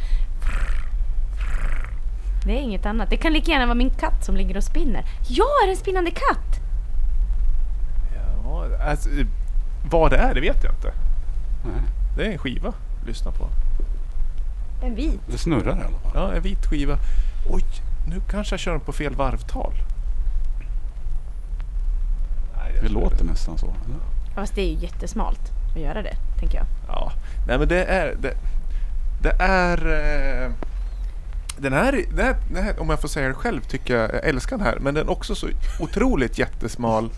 [2.46, 3.10] Det är inget annat.
[3.10, 5.06] Det kan lika gärna vara min katt som ligger och spinner.
[5.28, 6.60] Jag är en spinnande katt!
[8.16, 9.10] Ja, alltså,
[9.92, 10.94] vad det är, det vet jag inte.
[11.66, 11.82] Nej,
[12.18, 12.74] Det är en skiva.
[13.08, 13.48] Lyssna på.
[14.84, 15.20] En vit.
[15.32, 16.12] det snurrar i alla fall.
[16.16, 16.98] Ja, en vit skiva.
[17.50, 17.64] Oj,
[18.10, 19.74] nu kanske jag kör den på fel varvtal.
[22.58, 23.74] Nej, Det låter nästan så.
[24.36, 26.66] Fast det är ju jättesmalt att göra det, tänker jag.
[26.88, 27.12] Ja,
[27.48, 28.16] nej men det är...
[28.16, 28.34] Det,
[29.22, 29.78] det är...
[29.78, 30.52] Eh,
[31.58, 34.26] den här, den här, den här, om jag får säga det själv, tycker jag, jag
[34.26, 34.78] älskar den här.
[34.80, 35.48] Men den är också så
[35.80, 37.10] otroligt jättesmal.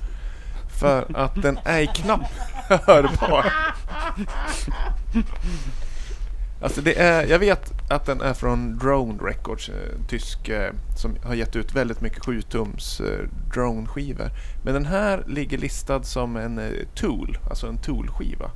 [0.80, 2.34] För att den är knappt
[2.69, 3.53] hörbar.
[6.61, 11.15] Alltså det är, jag vet att den är från Drone Records, en tysk, eh, som
[11.23, 14.30] har gett ut väldigt mycket 7-tums eh, drone-skivor.
[14.63, 16.61] Men den här ligger listad som en
[16.95, 18.51] Tool, alltså en Tool-skiva.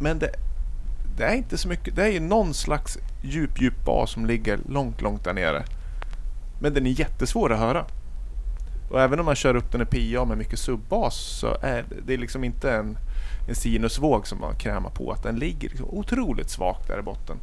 [0.00, 0.30] Men det,
[1.16, 4.58] det är inte så mycket, det är ju någon slags djup, djup bas som ligger
[4.68, 5.64] långt, långt där nere.
[6.60, 7.84] Men den är jättesvår att höra.
[8.90, 11.96] Och även om man kör upp den i PA med mycket subbas så är det,
[12.06, 12.98] det är liksom inte en,
[13.48, 15.12] en sinusvåg som man krämar på.
[15.12, 17.36] Att den ligger liksom otroligt svagt där i botten.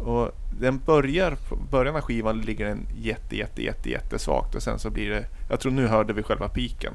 [0.00, 0.30] Och
[0.60, 1.36] den börjar,
[1.70, 5.60] början av skivan ligger den jätte, jätte, jätte, jättesvagt och sen så blir det, jag
[5.60, 6.92] tror nu hörde vi själva piken.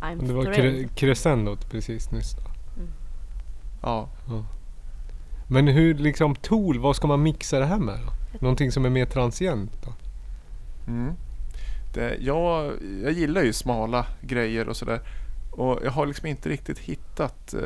[0.00, 2.47] I'm Det var cre- crescendot precis nyss då.
[3.82, 4.08] Ja,
[5.48, 8.38] Men hur liksom Tool, vad ska man mixa det här med då?
[8.40, 9.92] Någonting som är mer transient då?
[10.92, 11.12] Mm.
[11.94, 12.72] Det, jag,
[13.02, 15.00] jag gillar ju smala grejer och sådär.
[15.52, 17.60] Och jag har liksom inte riktigt hittat eh,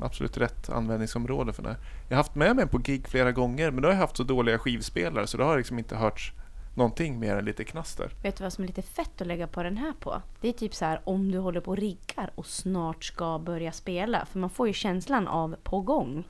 [0.00, 1.76] absolut rätt användningsområde för det.
[2.08, 4.22] Jag har haft med mig på gig flera gånger men då har jag haft så
[4.22, 6.32] dåliga skivspelare så då har liksom inte hörts
[6.78, 8.12] någonting mer än lite knaster.
[8.22, 10.22] Vet du vad som är lite fett att lägga på den här på?
[10.40, 13.72] Det är typ så här om du håller på och riggar och snart ska börja
[13.72, 14.26] spela.
[14.26, 16.28] För man får ju känslan av på gång.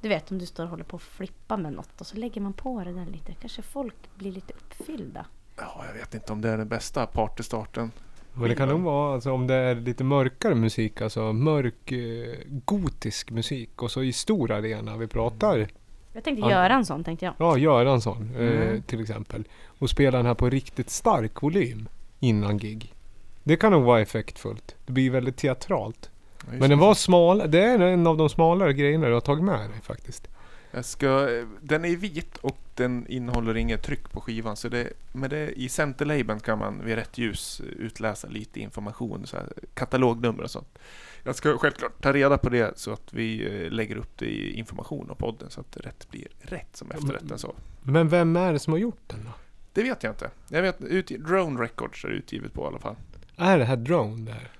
[0.00, 2.40] Du vet om du står och håller på att flippa med något och så lägger
[2.40, 3.34] man på det där lite.
[3.34, 5.26] Kanske folk blir lite uppfyllda.
[5.56, 7.92] Ja, jag vet inte om det är den bästa partystarten.
[8.32, 12.34] Men det kan nog vara alltså, om det är lite mörkare musik, alltså mörk eh,
[12.46, 15.68] gotisk musik och så i stor arena vi pratar.
[16.16, 16.50] Jag tänkte Ja.
[16.50, 17.34] göra en sån tänkte jag.
[17.38, 18.82] Ja, Göransson eh, Mm.
[18.82, 19.44] till exempel.
[19.78, 21.88] Och spela den här på riktigt stark volym
[22.20, 22.94] innan gig.
[23.42, 24.76] Det kan nog vara effektfullt.
[24.86, 26.10] Det blir väldigt teatralt.
[26.38, 26.76] Ja, Men den det.
[26.76, 27.42] var smal.
[27.50, 30.28] Det är en av de smalare grejerna du har tagit med dig faktiskt.
[30.70, 31.28] Jag ska,
[31.60, 34.56] den är vit och den innehåller inget tryck på skivan.
[34.56, 39.36] Så det, med det, I centerlabeln kan man vid rätt ljus utläsa lite information, så
[39.36, 40.78] här, katalognummer och sånt.
[41.26, 44.52] Jag ska självklart ta reda på det så att vi eh, lägger upp det i
[44.52, 47.54] information och podden så att rätt blir rätt som efterrätten så.
[47.82, 49.30] Men vem är det som har gjort den då?
[49.72, 50.30] Det vet jag inte.
[50.48, 52.96] Jag vet, ut, Drone Records är det utgivet på i alla fall.
[53.36, 54.50] Är det här Drone där?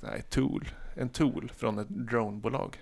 [0.00, 0.68] Nej, Tool.
[0.94, 2.76] En Tool från ett dronebolag.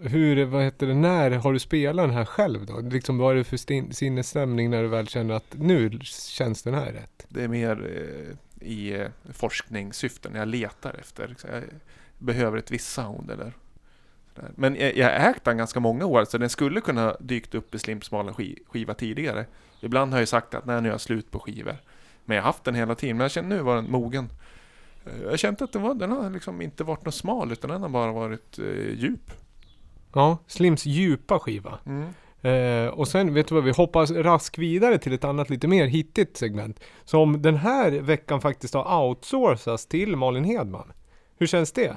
[0.00, 2.80] Hur, vad heter det, när har du spelat den här själv då?
[2.80, 6.92] Liksom vad är det för sinnesstämning när du väl känner att nu känns den här
[6.92, 7.26] rätt?
[7.28, 7.90] Det är mer
[8.60, 10.34] eh, i eh, forskningssyften.
[10.34, 11.36] Jag letar efter.
[11.52, 11.62] Jag
[12.20, 13.52] behöver ett visst sound eller
[14.34, 14.50] sådär.
[14.54, 17.74] Men jag, jag har ägt den ganska många år så den skulle kunna dykt upp
[17.74, 19.46] i Slimsmala ski, skiva tidigare.
[19.80, 21.76] Ibland har jag sagt att nej, nu är jag slut på skivor.
[22.24, 23.16] Men jag har haft den hela tiden.
[23.16, 24.28] Men jag känner nu var den mogen.
[25.06, 27.82] Eh, Jag kände att den, var, den har liksom inte varit något smal utan den
[27.82, 29.30] har bara varit eh, djup.
[30.14, 31.78] Ja, Slims djupa skiva.
[31.86, 32.08] Mm.
[32.42, 35.86] Eh, och sen, vet du vad, vi hoppas raskt vidare till ett annat lite mer
[35.86, 36.80] hittigt segment.
[37.04, 40.92] Som den här veckan faktiskt har outsourcats till Malin Hedman.
[41.38, 41.96] Hur känns det?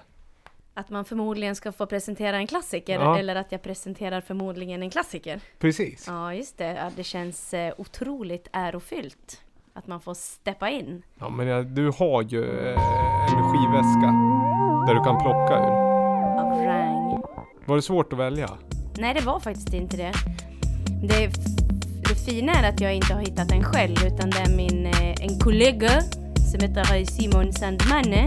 [0.76, 3.18] Att man förmodligen ska få presentera en klassiker Ja.
[3.20, 5.40] eller att jag presenterar förmodligen en klassiker.
[5.60, 6.06] Precis.
[6.08, 6.74] Ja, just det.
[6.74, 9.42] Ja, det känns eh, otroligt ärofyllt
[9.74, 11.04] att man får steppa in.
[11.20, 14.08] Ja, men ja, du har ju eh, en skivväska
[14.88, 15.94] där du kan plocka ur.
[16.40, 17.22] Av rang.
[17.66, 18.50] Var det svårt att välja?
[18.98, 20.12] Nej, det var faktiskt inte det.
[21.10, 21.28] Det,
[22.10, 25.24] det fina är att jag inte har hittat den själv, utan det är min, eh,
[25.26, 25.90] en kollega
[26.52, 28.26] som heter Simon Sandmanne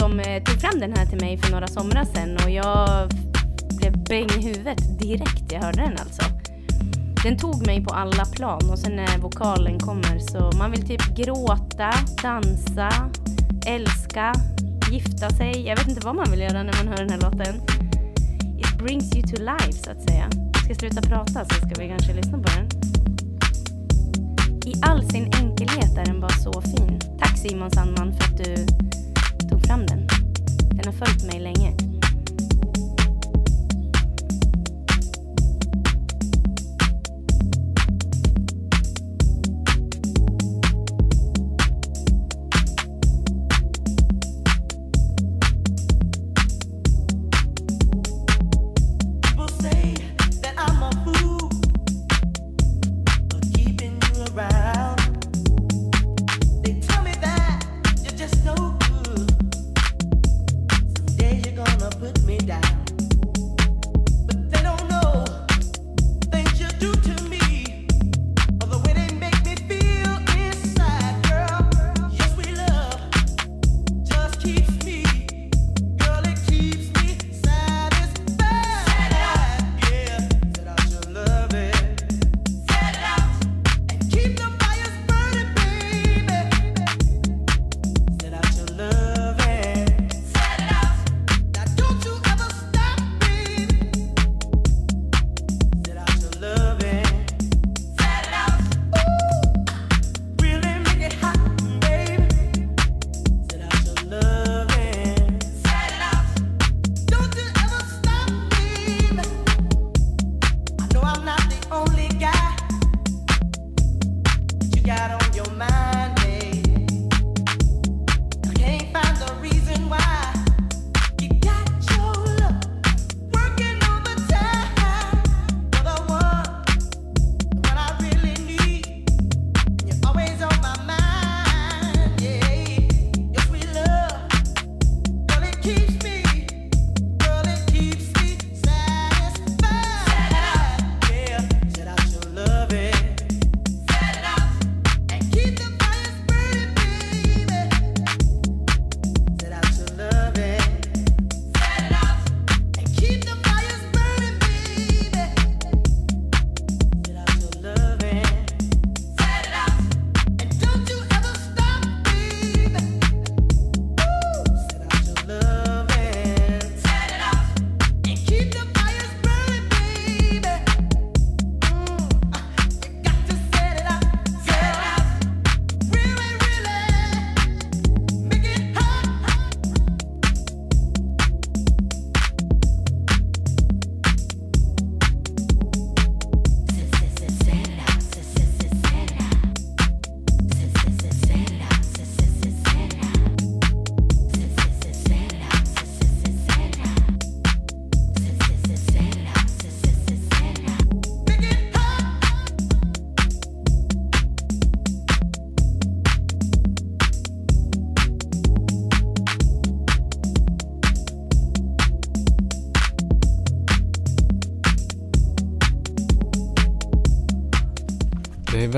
[0.00, 3.08] som eh, tog fram den här till mig för några somrar sedan och jag
[3.76, 6.22] blev bäng i huvudet direkt jag hörde den alltså.
[7.22, 11.16] Den tog mig på alla plan och sen när vokalen kommer så man vill typ
[11.16, 11.90] gråta,
[12.22, 12.90] dansa,
[13.66, 14.32] älska,
[14.90, 15.66] gifta sig.
[15.66, 17.54] Jag vet inte vad man vill göra när man hör den här låten.
[18.58, 20.30] It brings you to life så att säga.
[20.52, 22.68] Jag ska sluta prata så ska vi kanske lyssna på den.
[24.66, 27.00] I all sin enkelhet är den bara så fin.
[27.18, 28.66] Tack Simon Sandman för att du
[29.70, 30.06] fram den.
[30.70, 31.89] Den har följt mig länge.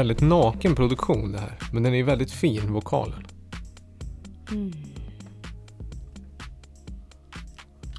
[0.02, 1.58] Väldigt naken produktion det här.
[1.72, 3.26] Men den är väldigt fin, vokalen.
[4.50, 4.72] Mm.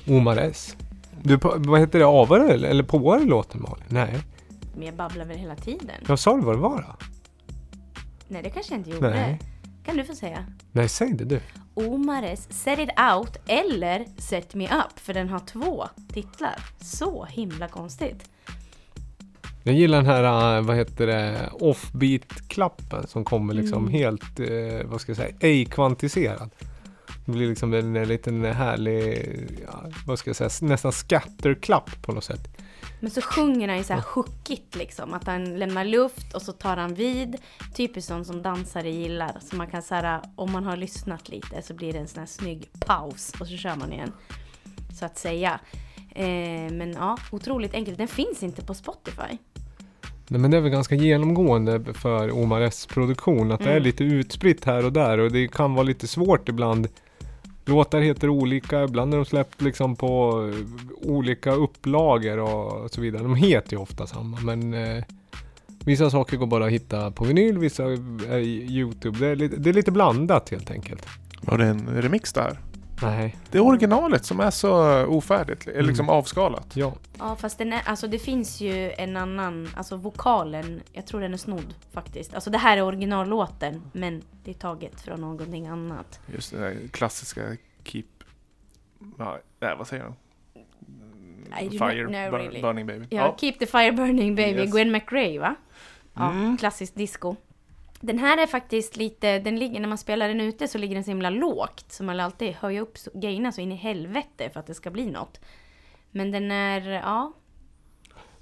[0.08, 0.76] Omar S.
[1.22, 2.06] Du, vad heter det?
[2.06, 3.86] Avare eller, eller påare låten Malin?
[3.88, 4.20] Nej.
[4.76, 5.96] Men jag babblar väl hela tiden?
[6.08, 7.06] Jag sa du vad det var då?
[8.28, 9.10] Nej, det kanske jag inte gjorde.
[9.10, 9.40] Nej.
[9.86, 10.46] Kan du få säga?
[10.72, 11.40] Nej, säg det du.
[11.74, 16.56] Omares Set It Out eller Set Me Up, för den har två titlar.
[16.80, 18.30] Så himla konstigt.
[19.64, 23.94] Jag gillar den här, äh, vad heter det, offbeat-klappen som kommer liksom Mm.
[23.94, 26.50] helt, eh, vad ska jag säga, ej kvantiserad.
[27.26, 29.28] Det blir liksom en, en liten härlig,
[29.68, 32.48] ja, vad ska jag säga, nästan scatterklapp på något sätt.
[33.00, 36.52] Men så sjunger han ju så här hookigt liksom, att han lämnar luft och så
[36.52, 37.36] tar han vid.
[37.76, 39.38] Typiskt sånt som dansare gillar.
[39.50, 42.28] Så man kan säga om man har lyssnat lite så blir det en sån här
[42.28, 44.12] snygg paus och så kör man igen.
[45.00, 45.60] Så att säga.
[46.16, 47.98] Eh, men ja, otroligt enkelt.
[47.98, 49.38] Den finns inte på Spotify.
[50.28, 53.84] Nej, men det är väl ganska genomgående för Omar S produktion att det är Mm.
[53.84, 56.88] lite utspritt här och där och det kan vara lite svårt ibland.
[57.66, 63.24] Låtar heter olika, ibland är de släppt liksom på eh, olika upplagor och så vidare.
[63.24, 65.04] De heter ju ofta samma men eh,
[65.86, 69.20] vissa saker går bara att hitta på vinyl, vissa är i Youtube.
[69.20, 71.08] Det är, lite, det är lite blandat helt enkelt.
[71.42, 72.58] Var det en remix där?
[73.04, 76.16] Nej, Det är originalet som är så ofärdigt, eller liksom Mm.
[76.16, 76.76] avskalat.
[76.76, 76.94] ja.
[77.20, 81.34] Ja, fast den är, alltså det finns ju en annan, alltså vokalen, jag tror den
[81.34, 82.34] är snodd faktiskt.
[82.34, 86.20] Alltså det här är originallåten, men det är taget från någonting annat.
[86.34, 87.42] Just det där klassiska
[87.84, 88.04] Keep...
[89.18, 90.14] Ja, nej, vad säger de?
[91.70, 91.70] Fire,
[92.08, 92.62] know bur- really.
[92.62, 93.06] Burning Baby.
[93.10, 94.72] Ja, Keep the Fire Burning Baby, Yes.
[94.72, 95.56] Gwen McRae va?
[96.14, 96.58] Ja, Mm.
[96.58, 97.36] klassisk disco.
[98.06, 101.04] Den här är faktiskt lite, den ligger, när man spelar den ute så ligger den
[101.04, 101.86] så himla lågt.
[101.88, 104.90] Så man vill alltid höja upp grejerna så in i helvete för att det ska
[104.92, 105.40] bli något.
[106.12, 107.34] Men den är, ja,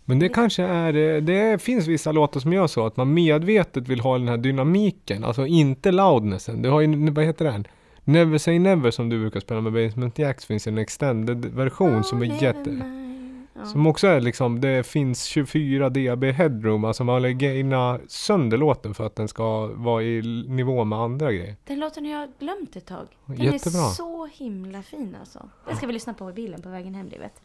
[0.06, 4.00] Men det kanske är, det finns vissa låtar som gör så att man medvetet vill
[4.00, 6.62] ha den här dynamiken, alltså inte loudnessen.
[6.62, 7.68] Du har ju, vad heter den?
[8.04, 12.22] Never Say Never som du brukar spela med Basement Jacks finns en extended version som
[12.22, 12.70] är Oh, jätte...
[12.70, 13.11] nevermind.
[13.54, 13.66] Ja.
[13.66, 19.06] Som också är liksom, det finns 24 dB headroom, alltså man gaina sönder låten för
[19.06, 21.56] att den ska vara i nivå med andra grejer.
[21.66, 23.08] Den låten har jag glömt ett tag.
[23.26, 23.82] Den Jättebra.
[23.82, 25.50] är så himla fin alltså.
[25.68, 27.42] Den ska vi lyssna på i bilen på vägen hem, livet.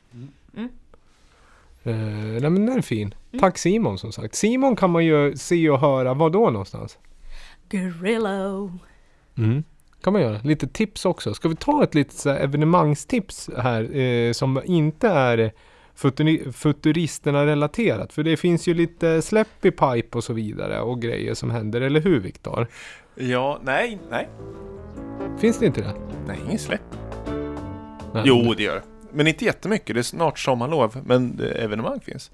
[1.83, 1.97] Eh,
[2.41, 3.15] nej men den är fin.
[3.33, 3.41] Mm.
[3.41, 4.35] Tack Simon som sagt.
[4.35, 6.99] Simon kan man ju se och höra, var då någonstans?
[7.69, 8.73] Guerrillo.
[9.39, 9.65] Mm.
[10.01, 10.41] Kan man göra.
[10.45, 11.35] Lite tips också.
[11.35, 15.53] Ska vi ta ett litet så evenemangstips här eh, som inte är
[16.53, 18.13] futuristerna relaterat?
[18.13, 21.81] För det finns ju lite släpp i pipe och så vidare och grejer som händer,
[21.81, 22.67] eller hur Viktor?
[23.15, 24.29] Ja, nej, nej.
[25.39, 25.95] Finns det inte det?
[26.27, 26.81] Nej, ingen släpp.
[28.15, 28.23] Nej.
[28.25, 28.83] Jo, det gör det.
[29.13, 29.95] Men inte jättemycket.
[29.95, 32.31] Det är snart sommarlov, men evenemang finns.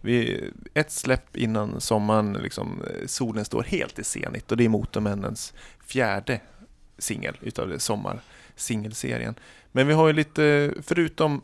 [0.00, 0.44] Vi,
[0.74, 5.54] ett släpp innan sommaren, liksom, solen står helt i zenit och det är Motormännens
[5.86, 6.40] fjärde
[6.98, 9.34] singel utav sommarsingelserien.
[9.72, 11.42] Men vi har ju lite, förutom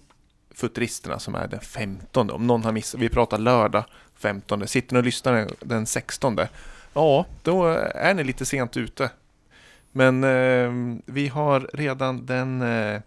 [0.55, 3.84] Futuristerna som är den 15, om någon har missat, vi pratar lördag
[4.14, 6.38] 15, sitter ni och lyssnar den 16,
[6.92, 9.11] ja, då är ni lite sent ute.
[9.92, 13.00] Men eh, vi har redan den eh,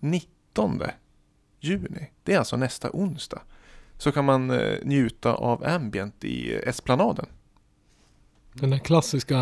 [0.00, 0.82] 19
[1.60, 3.42] juni, det är alltså nästa onsdag,
[3.98, 7.26] så kan man eh, njuta av ambient i eh, Esplanaden,
[8.52, 9.36] den där klassiska,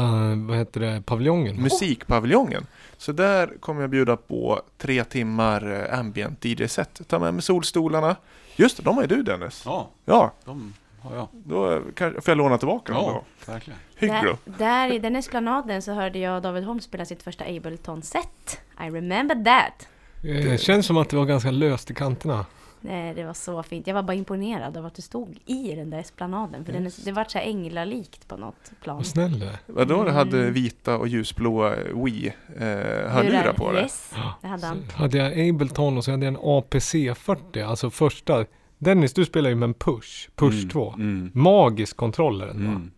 [0.48, 1.62] vad heter det, paviljongen.
[1.62, 2.66] musikpaviljongen.
[2.96, 7.00] Så där kommer jag bjuda på tre timmar eh, ambient DJ-set.
[7.08, 8.16] Ta med mig solstolarna.
[8.56, 9.62] Just det, de har ju du Dennis.
[9.66, 11.28] Ja, Ja, de har jag.
[11.32, 13.52] då eh, kan, får jag låna tillbaka dem Ja, då.
[13.52, 13.78] verkligen.
[13.96, 14.36] Hygglo.
[14.44, 18.61] Där, där i den esplanaden så hörde jag David Holm spela sitt första Ableton-set.
[18.80, 19.88] I remember that.
[20.24, 22.46] Eh, Det känns som att det var ganska löst i kanterna.
[22.81, 23.87] Nej, det var så fint.
[23.87, 26.64] Jag var bara imponerad av att du stod i den där esplanaden.
[26.64, 28.97] För den är, det var så här änglalikt på något plan.
[28.97, 29.51] Vad snäll.
[29.66, 30.53] Vadå, du hade Mm.
[30.55, 33.83] vita och ljusblåa Wii-hörlurar på dig?
[33.83, 34.78] Yes, det hade han.
[34.91, 38.45] Så hade jag Ableton och så hade jag en APC 40, alltså första.
[38.78, 40.93] Dennis, du spelar ju med en Push, Push Mm, 2.
[40.97, 42.70] Mm, Magisk kontroller den va?
[42.70, 42.91] mm,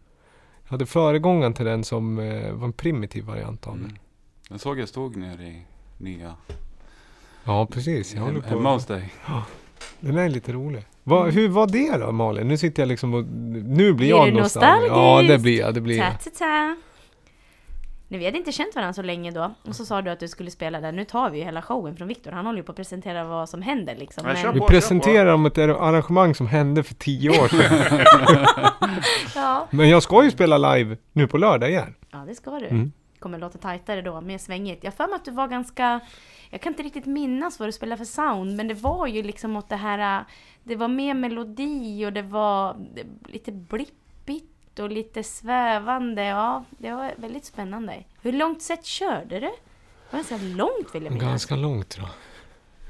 [0.65, 3.85] Jag hade föregångaren till den som eh, var en primitiv variant av den.
[3.85, 3.97] mm.
[4.49, 5.63] Den såg jag stod nere i
[5.99, 6.35] nya...
[7.45, 8.15] Ja, precis.
[8.15, 8.75] Jag håller Hem, hemma på.
[8.75, 9.13] hos dig.
[10.01, 10.85] Den är lite rolig.
[11.05, 12.49] Va, hur var det då Malin?
[12.49, 13.25] Nu sitter jag liksom och...
[13.25, 14.93] Nu blir Blir jag nostalgisk.
[14.93, 15.75] Ja, det blir jag.
[15.75, 16.11] Det blir jag.
[16.13, 16.77] Ta-ta-ta.
[18.09, 19.55] Nu, vi hade inte känt varandra så länge då.
[19.63, 20.93] Och så sa du att du skulle spela där.
[20.93, 22.33] Nu tar vi ju hela showen från Viktor.
[22.33, 24.25] Han håller ju på att presentera vad som händer liksom.
[24.27, 24.67] Nej, kör Vi på.
[24.67, 28.07] presenterar om ett arrangemang som hände för tio år sedan.
[29.35, 29.67] ja.
[29.71, 31.95] Men jag ska ju spela live nu på lördag igen.
[32.13, 32.67] ja, det ska du.
[32.67, 32.93] Mm.
[33.23, 34.85] Kommer låta tajtare då, mer svängigt.
[34.85, 36.01] Jag har för mig att du var ganska...
[36.51, 39.57] Jag kan inte riktigt minnas vad du spelade för sound, men det var ju liksom
[39.57, 40.25] åt det här...
[40.65, 42.77] Det var mer melodi och det var
[43.29, 46.25] lite blippigt och lite svävande.
[46.25, 48.05] Ja, det var väldigt spännande.
[48.23, 49.41] Hur långt set körde du?
[49.41, 49.53] Det
[50.11, 51.29] var ganska långt vill jag minnas.
[51.29, 52.15] Ganska långt tror jag.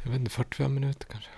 [0.04, 1.30] Jag vet inte, 45 minuter kanske.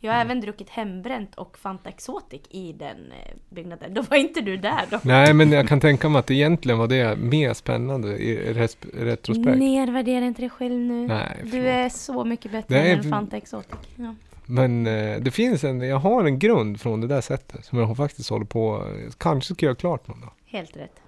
[0.00, 3.94] Jag har även druckit hembränt och Fanta Exotic i den eh, byggnaden.
[3.94, 5.00] Då var inte du där då.
[5.02, 8.52] Nej, men jag kan tänka mig att egentligen var det mer spännande i
[8.94, 9.58] retrospekt.
[9.58, 11.06] Nervärdera inte dig själv nu.
[11.06, 13.78] Nej, du är så mycket bättre Nej, än Fanta Exotic.
[13.96, 14.14] Ja.
[14.46, 17.86] Men eh, det finns en, jag har en grund från det där sättet som jag
[17.86, 18.84] har faktiskt håller på,
[19.18, 20.32] kanske ska jag göra klart någon dag.
[20.46, 21.00] Helt rätt.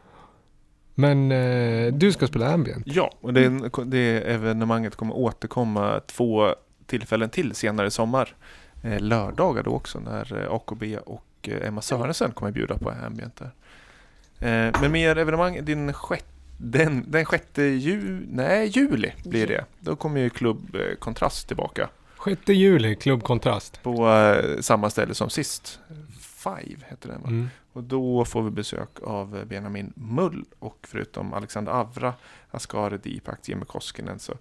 [0.94, 2.86] Men eh, du ska spela ambient.
[2.86, 6.54] Ja, och det, det evenemanget kommer återkomma två
[6.86, 8.34] tillfällen till senare i sommar.
[8.82, 13.36] Eh, lördagar då också när eh, AKB och eh, Emma Sörensen kommer bjuda på ambient
[13.36, 13.50] där.
[14.80, 16.24] Men mer evenemang, din sjätte
[16.62, 19.64] den, den sjätte ju, nej, juli blir det.
[19.80, 21.88] Då kommer ju Klubb Kontrast tillbaka
[22.24, 23.82] 6 juli, Klubb Kontrast.
[23.82, 25.80] på eh, samma ställe som sist.
[26.20, 27.28] Five heter den va?
[27.28, 27.48] Mm.
[27.72, 32.14] Och då får vi besök av Benjamin Mull och förutom Alexander Avra,
[32.50, 34.34] Asghari Deepak, Jimmy Koskinen så,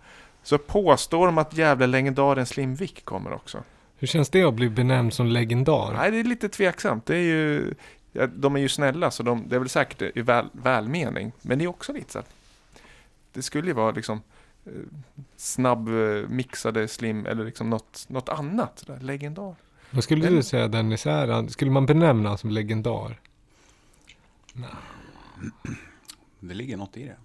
[0.44, 3.64] så påstår de att jävla legendaren Slim Vick kommer också.
[4.00, 5.93] Hur känns det att bli benämnd som legendar?
[5.93, 7.06] Nej, det är lite tveksamt.
[7.06, 7.74] Det är ju,
[8.12, 11.32] ja, de är ju snälla så de, det är väl säkert i väl, välmening.
[11.41, 12.24] Men det är också lite så
[13.34, 14.22] det skulle ju vara liksom
[14.66, 14.72] eh,
[15.36, 18.84] snabb eh, mixade slim eller liksom något, något annat.
[18.88, 19.56] Där, legendar.
[19.91, 21.47] Vad skulle du säga Dennis är?
[21.47, 23.20] Skulle man benämna honom som legendar?
[26.39, 27.16] Det ligger något i det.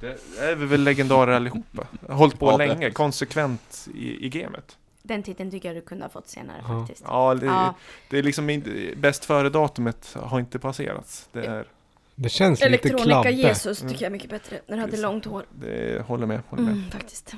[0.00, 1.86] Det är vi väl legendarer allihopa.
[2.08, 4.78] Hållit på Ja, länge, konsekvent i, i gamet.
[5.02, 6.78] Den titeln tycker jag du kunde ha fått senare Ja.
[6.80, 7.04] faktiskt.
[7.06, 7.74] Ja, det, Ja.
[8.10, 11.28] det är liksom inte, bäst före-datumet har inte passerats.
[11.32, 11.66] Det, är,
[12.14, 13.30] Det känns lite Elektronika klabbe.
[13.30, 13.92] Jesus Mm.
[13.92, 14.60] tycker jag är mycket bättre.
[14.66, 15.44] När du hade långt hår.
[15.50, 16.40] det håller med.
[16.48, 16.72] Håller med.
[16.72, 17.34] Mm, faktiskt.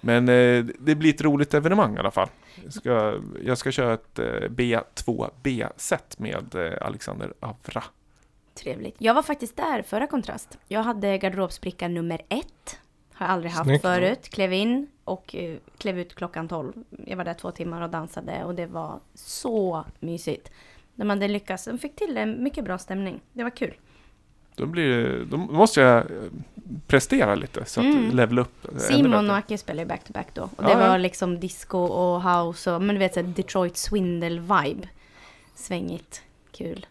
[0.00, 2.28] Men eh, det blir ett roligt evenemang i alla fall.
[2.64, 7.84] Jag ska, jag ska köra ett eh, B2B-set med eh, Alexander Avra.
[8.54, 8.94] Trevligt.
[8.98, 10.58] Jag var faktiskt där förra kontrast.
[10.68, 12.78] Jag hade garderobsbricka nummer ett.
[13.14, 13.82] Har jag aldrig haft Snyggt.
[13.82, 14.28] förut.
[14.28, 16.72] Klev in och eh, klev ut klockan 12.
[17.06, 20.50] Jag var där två timmar och dansade och det var så mysigt.
[20.94, 21.64] De hade lyckats.
[21.64, 23.20] De fick till en mycket bra stämning.
[23.32, 23.74] Det var kul.
[24.56, 26.06] Då, blir, då måste jag eh,
[26.86, 28.16] prestera lite så att Mm.
[28.16, 28.66] levela upp.
[28.78, 30.42] Simon och Aki spelade back-to-back då.
[30.42, 30.88] Och det Ja, ja.
[30.88, 34.88] var liksom disco och house och men du vet så Detroit Swindle-vibe.
[35.54, 36.86] Svängigt, kul,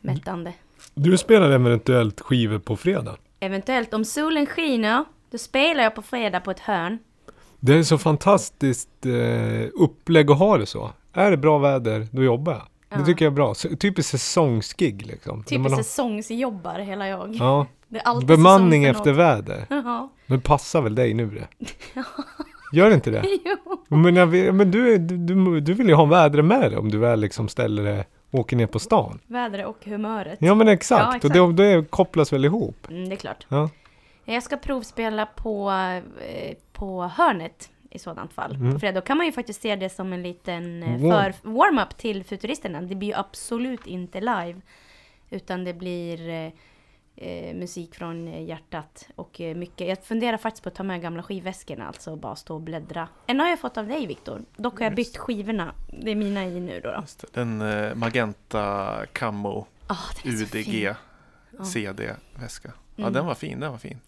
[0.00, 0.52] mättande.
[0.94, 3.16] Du spelar eventuellt skivor på fredag.
[3.40, 6.98] Eventuellt om solen skiner, då spelar jag på fredag på ett hörn.
[7.60, 10.90] Det är så fantastiskt eh, upplägg att ha det så.
[11.12, 12.62] Är det bra väder, då jobbar jag.
[12.62, 13.04] Det Ja.
[13.06, 13.54] tycker jag är bra.
[13.54, 15.44] Typiskt säsongsgig liksom.
[15.44, 17.34] Typ man har- säsongsjobbar hela jag.
[17.34, 19.66] Ja, Det bemanning efter väder.
[19.70, 21.48] Ja, Men passar väl dig nu det?
[22.72, 23.22] Gör det inte det?
[23.44, 23.96] jo.
[23.96, 27.20] Men, jag, men du, du, du vill ju ha vädret med dig om du väl
[27.20, 29.18] liksom ställer det, åker ner på stan.
[29.26, 30.38] Vädret och humöret.
[30.40, 31.36] Ja men exakt, Ja, exakt.
[31.38, 32.76] och det, det kopplas väl ihop.
[32.90, 33.46] Mm, det är klart.
[33.48, 33.70] Ja.
[34.24, 35.70] Jag ska provspela på,
[36.20, 38.54] eh, på hörnet i sådant fall.
[38.54, 38.72] Mm.
[38.72, 39.00] På fredag.
[39.00, 42.82] Då kan man ju faktiskt se det som en liten eh, för warm-up till Futuristerna.
[42.82, 44.60] Det blir ju absolut inte live.
[45.30, 46.52] Utan det blir eh,
[47.16, 49.88] eh, musik från eh, hjärtat och eh, mycket.
[49.88, 53.08] Jag funderar faktiskt på att ta med gamla skivväskorna alltså och bara stå och bläddra.
[53.26, 54.42] En har jag fått av dig Viktor.
[54.56, 55.74] Dock har jag bytt skivorna.
[56.02, 56.90] Det är mina i nu då.
[56.90, 57.04] då.
[57.32, 59.66] Den eh, Magenta Camo
[60.22, 60.32] fin.
[60.32, 60.94] UDG.
[61.64, 62.72] CD-väska.
[62.96, 63.12] Ja, Mm.
[63.12, 63.98] den var fin, den var fin.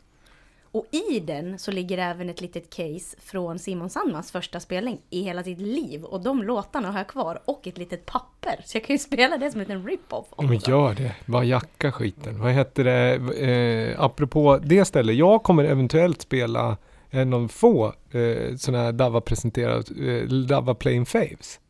[0.74, 5.22] Och i den så ligger även ett litet case från Simon Sandmans första spelning i
[5.22, 6.04] hela sitt liv.
[6.04, 8.60] Och de låtarna har jag kvar och ett litet papper.
[8.64, 10.26] Så jag kan ju spela det som en liten rip-off.
[10.38, 10.70] Men också.
[10.70, 12.40] gör det, bara jacka skiten.
[12.40, 13.14] Vad heter det,
[13.50, 16.76] eh, apropå det stället, jag kommer eventuellt spela
[17.10, 21.60] en av få eh, sådana här Dava presenterade, eh, Dava Playing Faves.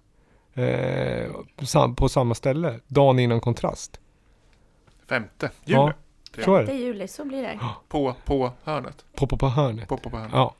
[0.54, 1.30] Eh,
[1.96, 4.00] på samma ställe, dagen innan kontrast.
[5.08, 5.76] Femte juli.
[5.76, 5.92] Ja,
[6.42, 6.82] så är 5 det.
[6.82, 7.58] juli, så blir det.
[7.88, 9.04] På, på hörnet.
[9.16, 9.88] Poppa på hörnet.
[9.88, 10.32] På, på, på hörnet.
[10.34, 10.54] Ja.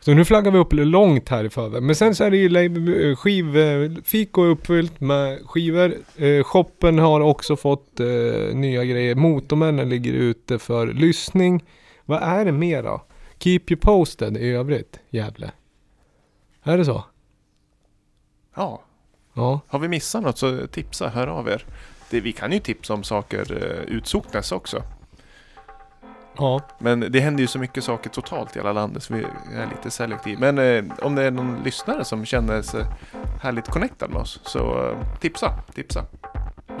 [0.00, 1.82] Så nu flaggar vi upp långt här i förväg.
[1.82, 3.56] Men sen så är det ju lab- skiv...
[3.56, 5.94] eh, Fiko är uppfyllt med skivor.
[6.16, 8.06] Eh, shoppen har också fått eh,
[8.54, 9.14] nya grejer.
[9.14, 11.64] Motormännen ligger ute för lyssning.
[12.04, 13.02] Vad är det mer då?
[13.38, 15.50] Keep you posted i övrigt, Gävle.
[16.62, 17.04] Är det så?
[18.56, 18.82] Ja.
[19.34, 19.60] Ja.
[19.68, 21.64] Har vi missat något så tipsa, hör av er.
[22.10, 24.82] Det, vi kan ju tipsa om saker uh, utsocknes också.
[26.38, 26.60] Ja.
[26.78, 29.20] Men det händer ju så mycket saker totalt i hela landet så vi
[29.54, 30.38] är lite selektiv.
[30.40, 32.84] Men eh, om det är någon lyssnare som känner sig
[33.42, 36.04] härligt connectad med oss så eh, tipsa, tipsa.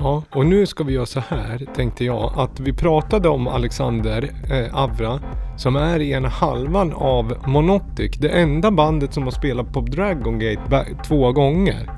[0.00, 4.30] Ja, och nu ska vi göra så här, tänkte jag, att vi pratade om Alexander
[4.50, 5.20] eh, Avra,
[5.56, 10.38] som är i ena halvan av Monotic, det enda bandet som har spelat på Dragon
[10.38, 11.90] Gate två gånger.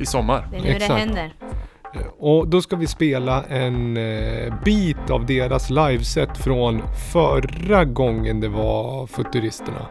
[0.00, 0.48] I sommar.
[0.50, 0.88] Det är nu Exakt.
[0.88, 1.32] det händer.
[2.18, 6.82] Och då ska vi spela en eh, bit av deras liveset från
[7.12, 9.86] förra gången det var Futuristerna.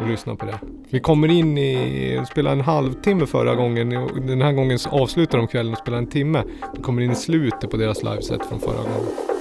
[0.00, 0.58] Och lyssna på det.
[0.90, 5.46] Vi kommer in i, spelade en halvtimme förra gången och den här gången avslutar de
[5.46, 6.42] kvällen och spelar en timme.
[6.76, 9.37] Vi kommer in i slutet på deras liveset från förra gången.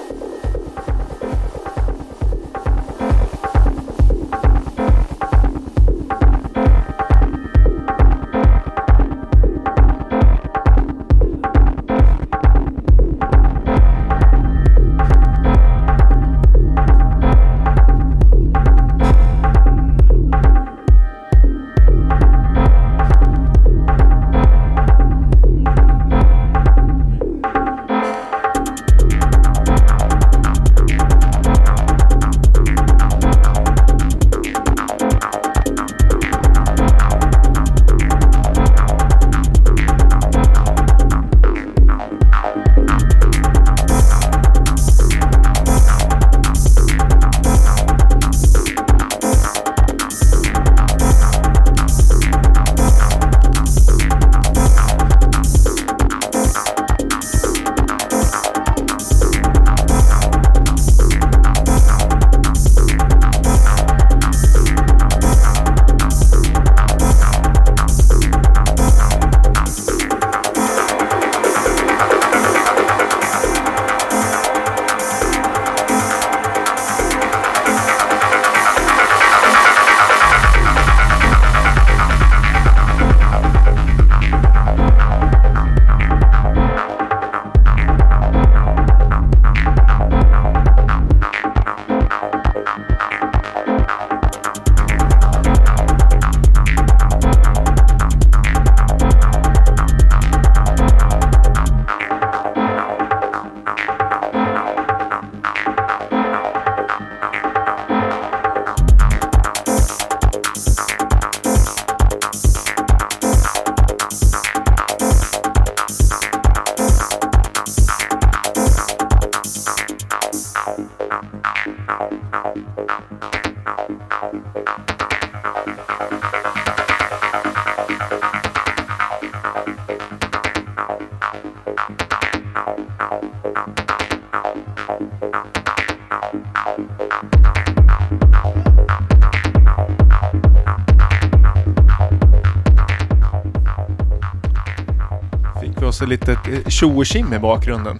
[146.02, 147.98] Ett litet eh, tjo och tjim i bakgrunden.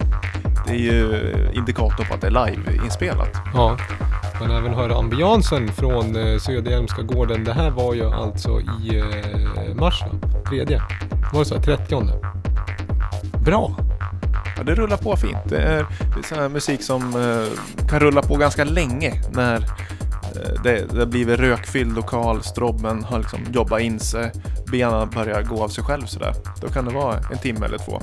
[0.66, 3.30] Det är ju indikator på att det är live-inspelat.
[3.54, 3.76] Ja,
[4.40, 7.44] man även hör ambiansen från eh, Söderhjälmska gården.
[7.44, 10.42] Det här var ju alltså i eh, mars va?
[10.48, 10.82] Tredje?
[11.32, 11.62] Var det så?
[11.62, 12.02] 30?
[13.44, 13.76] Bra!
[14.56, 15.38] Ja, det rullar på fint.
[15.44, 19.54] Det är, det är sån här musik som eh, kan rulla på ganska länge när
[19.54, 24.32] eh, det, det blir rökfylld lokal, strobben har liksom jobbat in sig,
[24.70, 26.34] benen börjar gå av sig själv sådär.
[26.60, 28.00] Då kan det vara en timme eller två.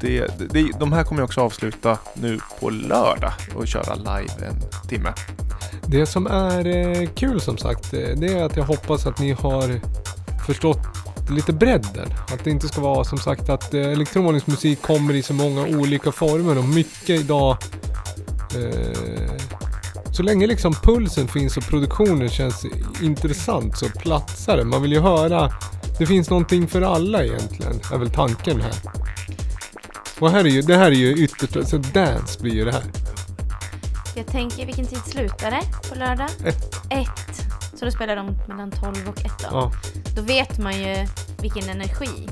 [0.00, 4.46] Det, det, det, de här kommer jag också avsluta nu på lördag och köra live
[4.46, 5.12] en timme.
[5.86, 9.32] Det som är eh, kul som sagt, eh, det är att jag hoppas att ni
[9.32, 9.80] har
[10.46, 10.86] förstått
[11.30, 12.08] lite bredden.
[12.32, 15.62] Att det inte ska vara som sagt att eh, elektronisk musik kommer i så många
[15.62, 17.56] olika former och mycket idag
[18.56, 19.30] eh,
[20.12, 22.66] så länge liksom pulsen finns och produktionen känns
[23.02, 24.64] intressant så platsar det.
[24.64, 25.52] Man vill ju höra,
[25.98, 28.72] det finns någonting för alla egentligen, är väl tanken här.
[30.20, 32.82] Och här är ju, det här är ju ytterst, så dance blir ju det här.
[34.16, 36.28] Jag tänker, vilken tid slutar det på lördag?
[36.44, 36.74] Ett.
[36.90, 37.46] Ett.
[37.78, 39.46] Så då spelar de mellan 12 och 1 då.
[39.50, 39.72] Ja,
[40.16, 41.06] Då vet man ju
[41.42, 42.28] vilken energi.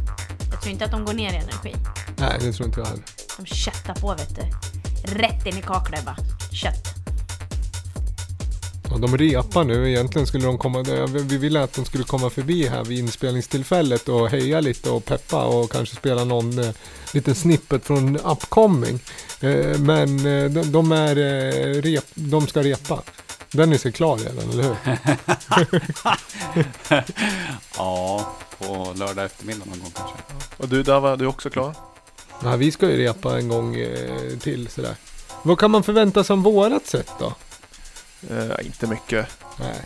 [0.50, 1.74] Jag tror inte att de går ner i energi.
[2.16, 3.04] nej det tror inte jag heller.
[3.36, 4.42] De köttar på vet du.
[5.14, 6.16] Rätt in i kaklet bara.
[6.52, 6.91] Kött.
[8.92, 9.90] Ja, de repar nu.
[9.90, 14.28] Egentligen skulle de komma, vi ville att de skulle komma förbi här vid inspelningstillfället och
[14.28, 16.70] heja lite och peppa och kanske spela någon eh,
[17.14, 18.98] liten snippet från Upcoming.
[19.40, 23.02] Eh, men eh, de, de, är, eh, rep, de ska repa.
[23.50, 24.76] Dennis är klar redan, eller hur?
[27.76, 30.16] Ja, på lördag eftermiddag någon gång kanske.
[30.56, 31.74] Och du Dava, du är också klar?
[32.42, 34.94] Ja, vi ska ju repa en gång eh, till sådär.
[35.42, 37.32] Vad kan man förvänta sig om vårat sätt då?
[38.30, 39.28] Eh, inte mycket.
[39.58, 39.80] Nej.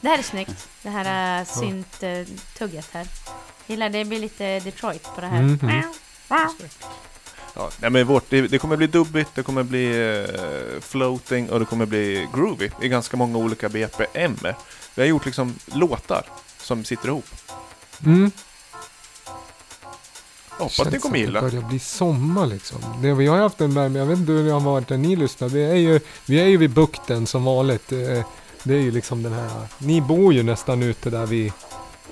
[0.00, 0.68] Det här är snyggt.
[0.82, 3.06] Det här uh, synt-tugget här.
[3.66, 5.42] Gillar det blir lite Detroit på det här.
[5.42, 5.82] Mhm.
[7.54, 11.58] Ja, nej men vårt, det, det kommer bli dubbigt, det kommer bli eh, floating och
[11.60, 14.36] det kommer bli groovy i ganska många olika BPM.
[14.94, 16.22] Vi har gjort liksom låtar
[16.58, 17.26] som sitter ihop.
[18.06, 18.30] Mm.
[20.60, 21.40] Hoppas det Känns kommer gilla.
[21.40, 22.78] Det börjar bli sommar liksom.
[23.02, 25.16] Det, vi har haft en värme, jag vet inte hur det har varit när ni
[25.16, 25.48] lyssnar.
[25.48, 27.88] Vi är ju, vi är ju vid bukten som vanligt.
[28.62, 31.52] Det är ju liksom den här, ni bor ju nästan ute där vi,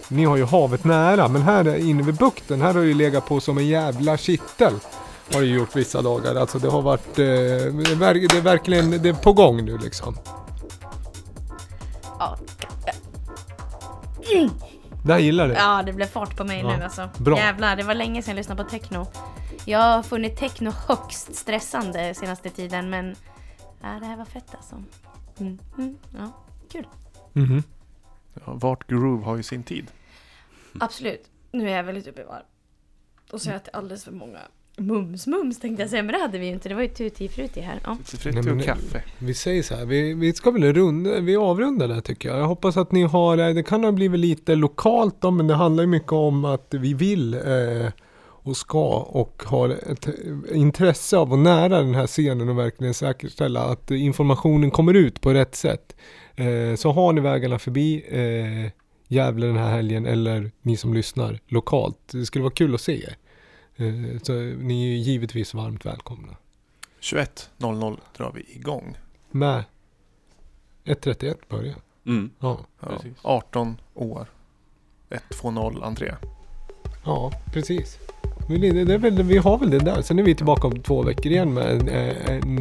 [0.08, 1.28] ni har ju havet nära.
[1.28, 4.74] Men här inne vid bukten, här har det ju legat på som en jävla kittel.
[5.32, 6.34] Har det ju gjort vissa dagar.
[6.34, 10.16] Alltså det har varit, eh, det, är, verkligen, det är på gång nu liksom.
[12.18, 12.38] Ja,
[15.04, 15.54] Det gillar det.
[15.54, 17.08] ja, det blev fart på mig Ja, nu alltså.
[17.18, 17.36] bra.
[17.38, 19.06] Jävlar, det var länge sedan jag lyssnade på techno.
[19.64, 23.16] Jag har funnit techno högst stressande senaste tiden, men
[23.82, 24.82] ja, det här var fett alltså.
[25.40, 26.32] Mm, mm, ja,
[26.72, 26.86] kul.
[27.32, 27.62] Mhm.
[28.34, 29.90] Ja, vart groove har ju sin tid.
[30.80, 31.30] Absolut.
[31.52, 32.42] Nu är jag väldigt uppe i varv.
[33.32, 34.38] Och så har jag ätit alldeles för många
[34.78, 36.68] mums-mums tänkte jag säga, men det hade vi ju inte.
[36.68, 37.80] Det var ju tutti frutti här.
[37.84, 37.96] Ja.
[38.24, 39.02] Nej, men- och kaffe.
[39.18, 42.38] Vi säger så här, vi, vi ska väl runda, vi avrundar där tycker jag.
[42.38, 45.54] Jag hoppas att ni har, eh, det kan ha blivit lite lokalt då, men det
[45.54, 50.14] handlar ju mycket om att vi vill eh, och ska och har ett eh,
[50.58, 55.32] intresse av att nära den här scenen och verkligen säkerställa att informationen kommer ut på
[55.32, 55.96] rätt sätt.
[56.36, 58.72] Eh, så har ni vägarna förbi eh,
[59.10, 61.98] Gävle den här helgen eller ni som lyssnar lokalt.
[62.12, 63.16] Det skulle vara kul att se er.
[63.78, 66.36] Eh, så ni är ju givetvis varmt välkomna.
[67.00, 68.98] 21.00 drar vi igång.
[69.30, 69.64] Med
[70.84, 71.76] 1.31 börjar.
[72.06, 72.30] Mm.
[72.38, 72.60] Ja.
[72.80, 73.16] Ja, Precis.
[73.22, 74.26] 18 år.
[75.42, 76.14] 120 entré.
[77.04, 77.98] Ja, precis.
[78.48, 80.02] Men det, det är väl, vi har väl det där.
[80.02, 81.88] Sen är vi tillbaka om två veckor igen med en,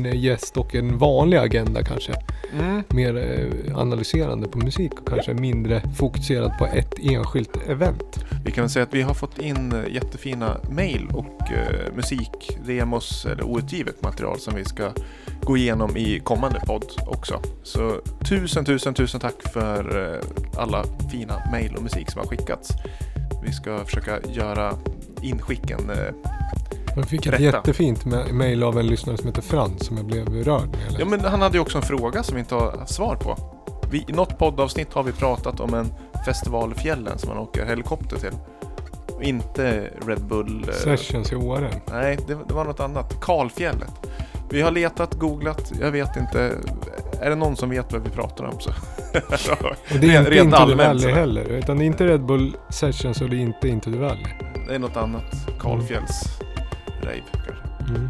[0.06, 2.14] en gäst och en vanlig agenda kanske.
[2.60, 2.84] Mm.
[2.90, 8.26] Mer eh, analyserande på musik och kanske mindre fokuserad på ett enskilt event.
[8.46, 12.58] Vi kan väl säga att vi har fått in eh, jättefina mail och eh, musik,
[12.66, 14.92] demos eller outgivet material som vi ska
[15.42, 17.42] gå igenom i kommande podd också.
[17.64, 22.70] Så tusen, tusen, tusen tack för eh, alla fina mail och musik som har skickats.
[23.44, 24.74] Vi ska försöka göra
[25.22, 25.90] inskicken.
[25.90, 25.98] Eh,
[26.96, 27.44] Jag fick ett Berätta.
[27.58, 30.96] jättefint mail av en lyssnare som heter Frans som jag blev rörd läste.
[31.00, 33.38] ja, men han hade ju också en fråga som vi inte har svar på.
[33.92, 35.94] Vi, I något poddavsnitt har vi pratat om en
[36.26, 38.32] festival i fjällen som man åker helikopter till.
[39.22, 40.66] Inte Red Bull.
[40.70, 41.70] eh, Sessions i Åre.
[41.92, 43.22] Nej, det, det var något annat.
[43.22, 43.92] Kalfjället.
[44.50, 46.52] Vi har letat, googlat, jag vet inte.
[47.22, 48.72] Är det någon som vet vad vi pratar om så?
[50.00, 51.44] Det är inte Rent Valley heller.
[51.50, 54.26] Utan det är inte Red Bull Sessions och det är inte Into the Valley.
[54.68, 55.48] Det är något annat.
[55.60, 56.40] Kalfjälls
[57.02, 57.52] rave kanske.
[57.90, 58.10] Mm.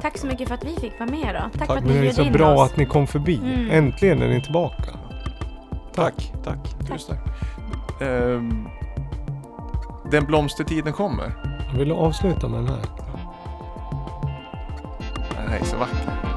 [0.00, 1.58] Tack så mycket för att vi fick vara med då.
[1.58, 2.70] Tack, för att ni det är bjöd så in bra oss.
[2.70, 3.36] att ni kom förbi.
[3.36, 3.70] Mm.
[3.70, 4.98] Äntligen är ni tillbaka.
[5.94, 6.58] Tack, tack.
[6.88, 8.02] Tusen tack.
[8.02, 8.68] Ehm,
[10.10, 11.32] den blomstertiden kommer.
[11.70, 12.82] Jag vill avsluta med den här.
[15.36, 16.33] Den här är så vacker.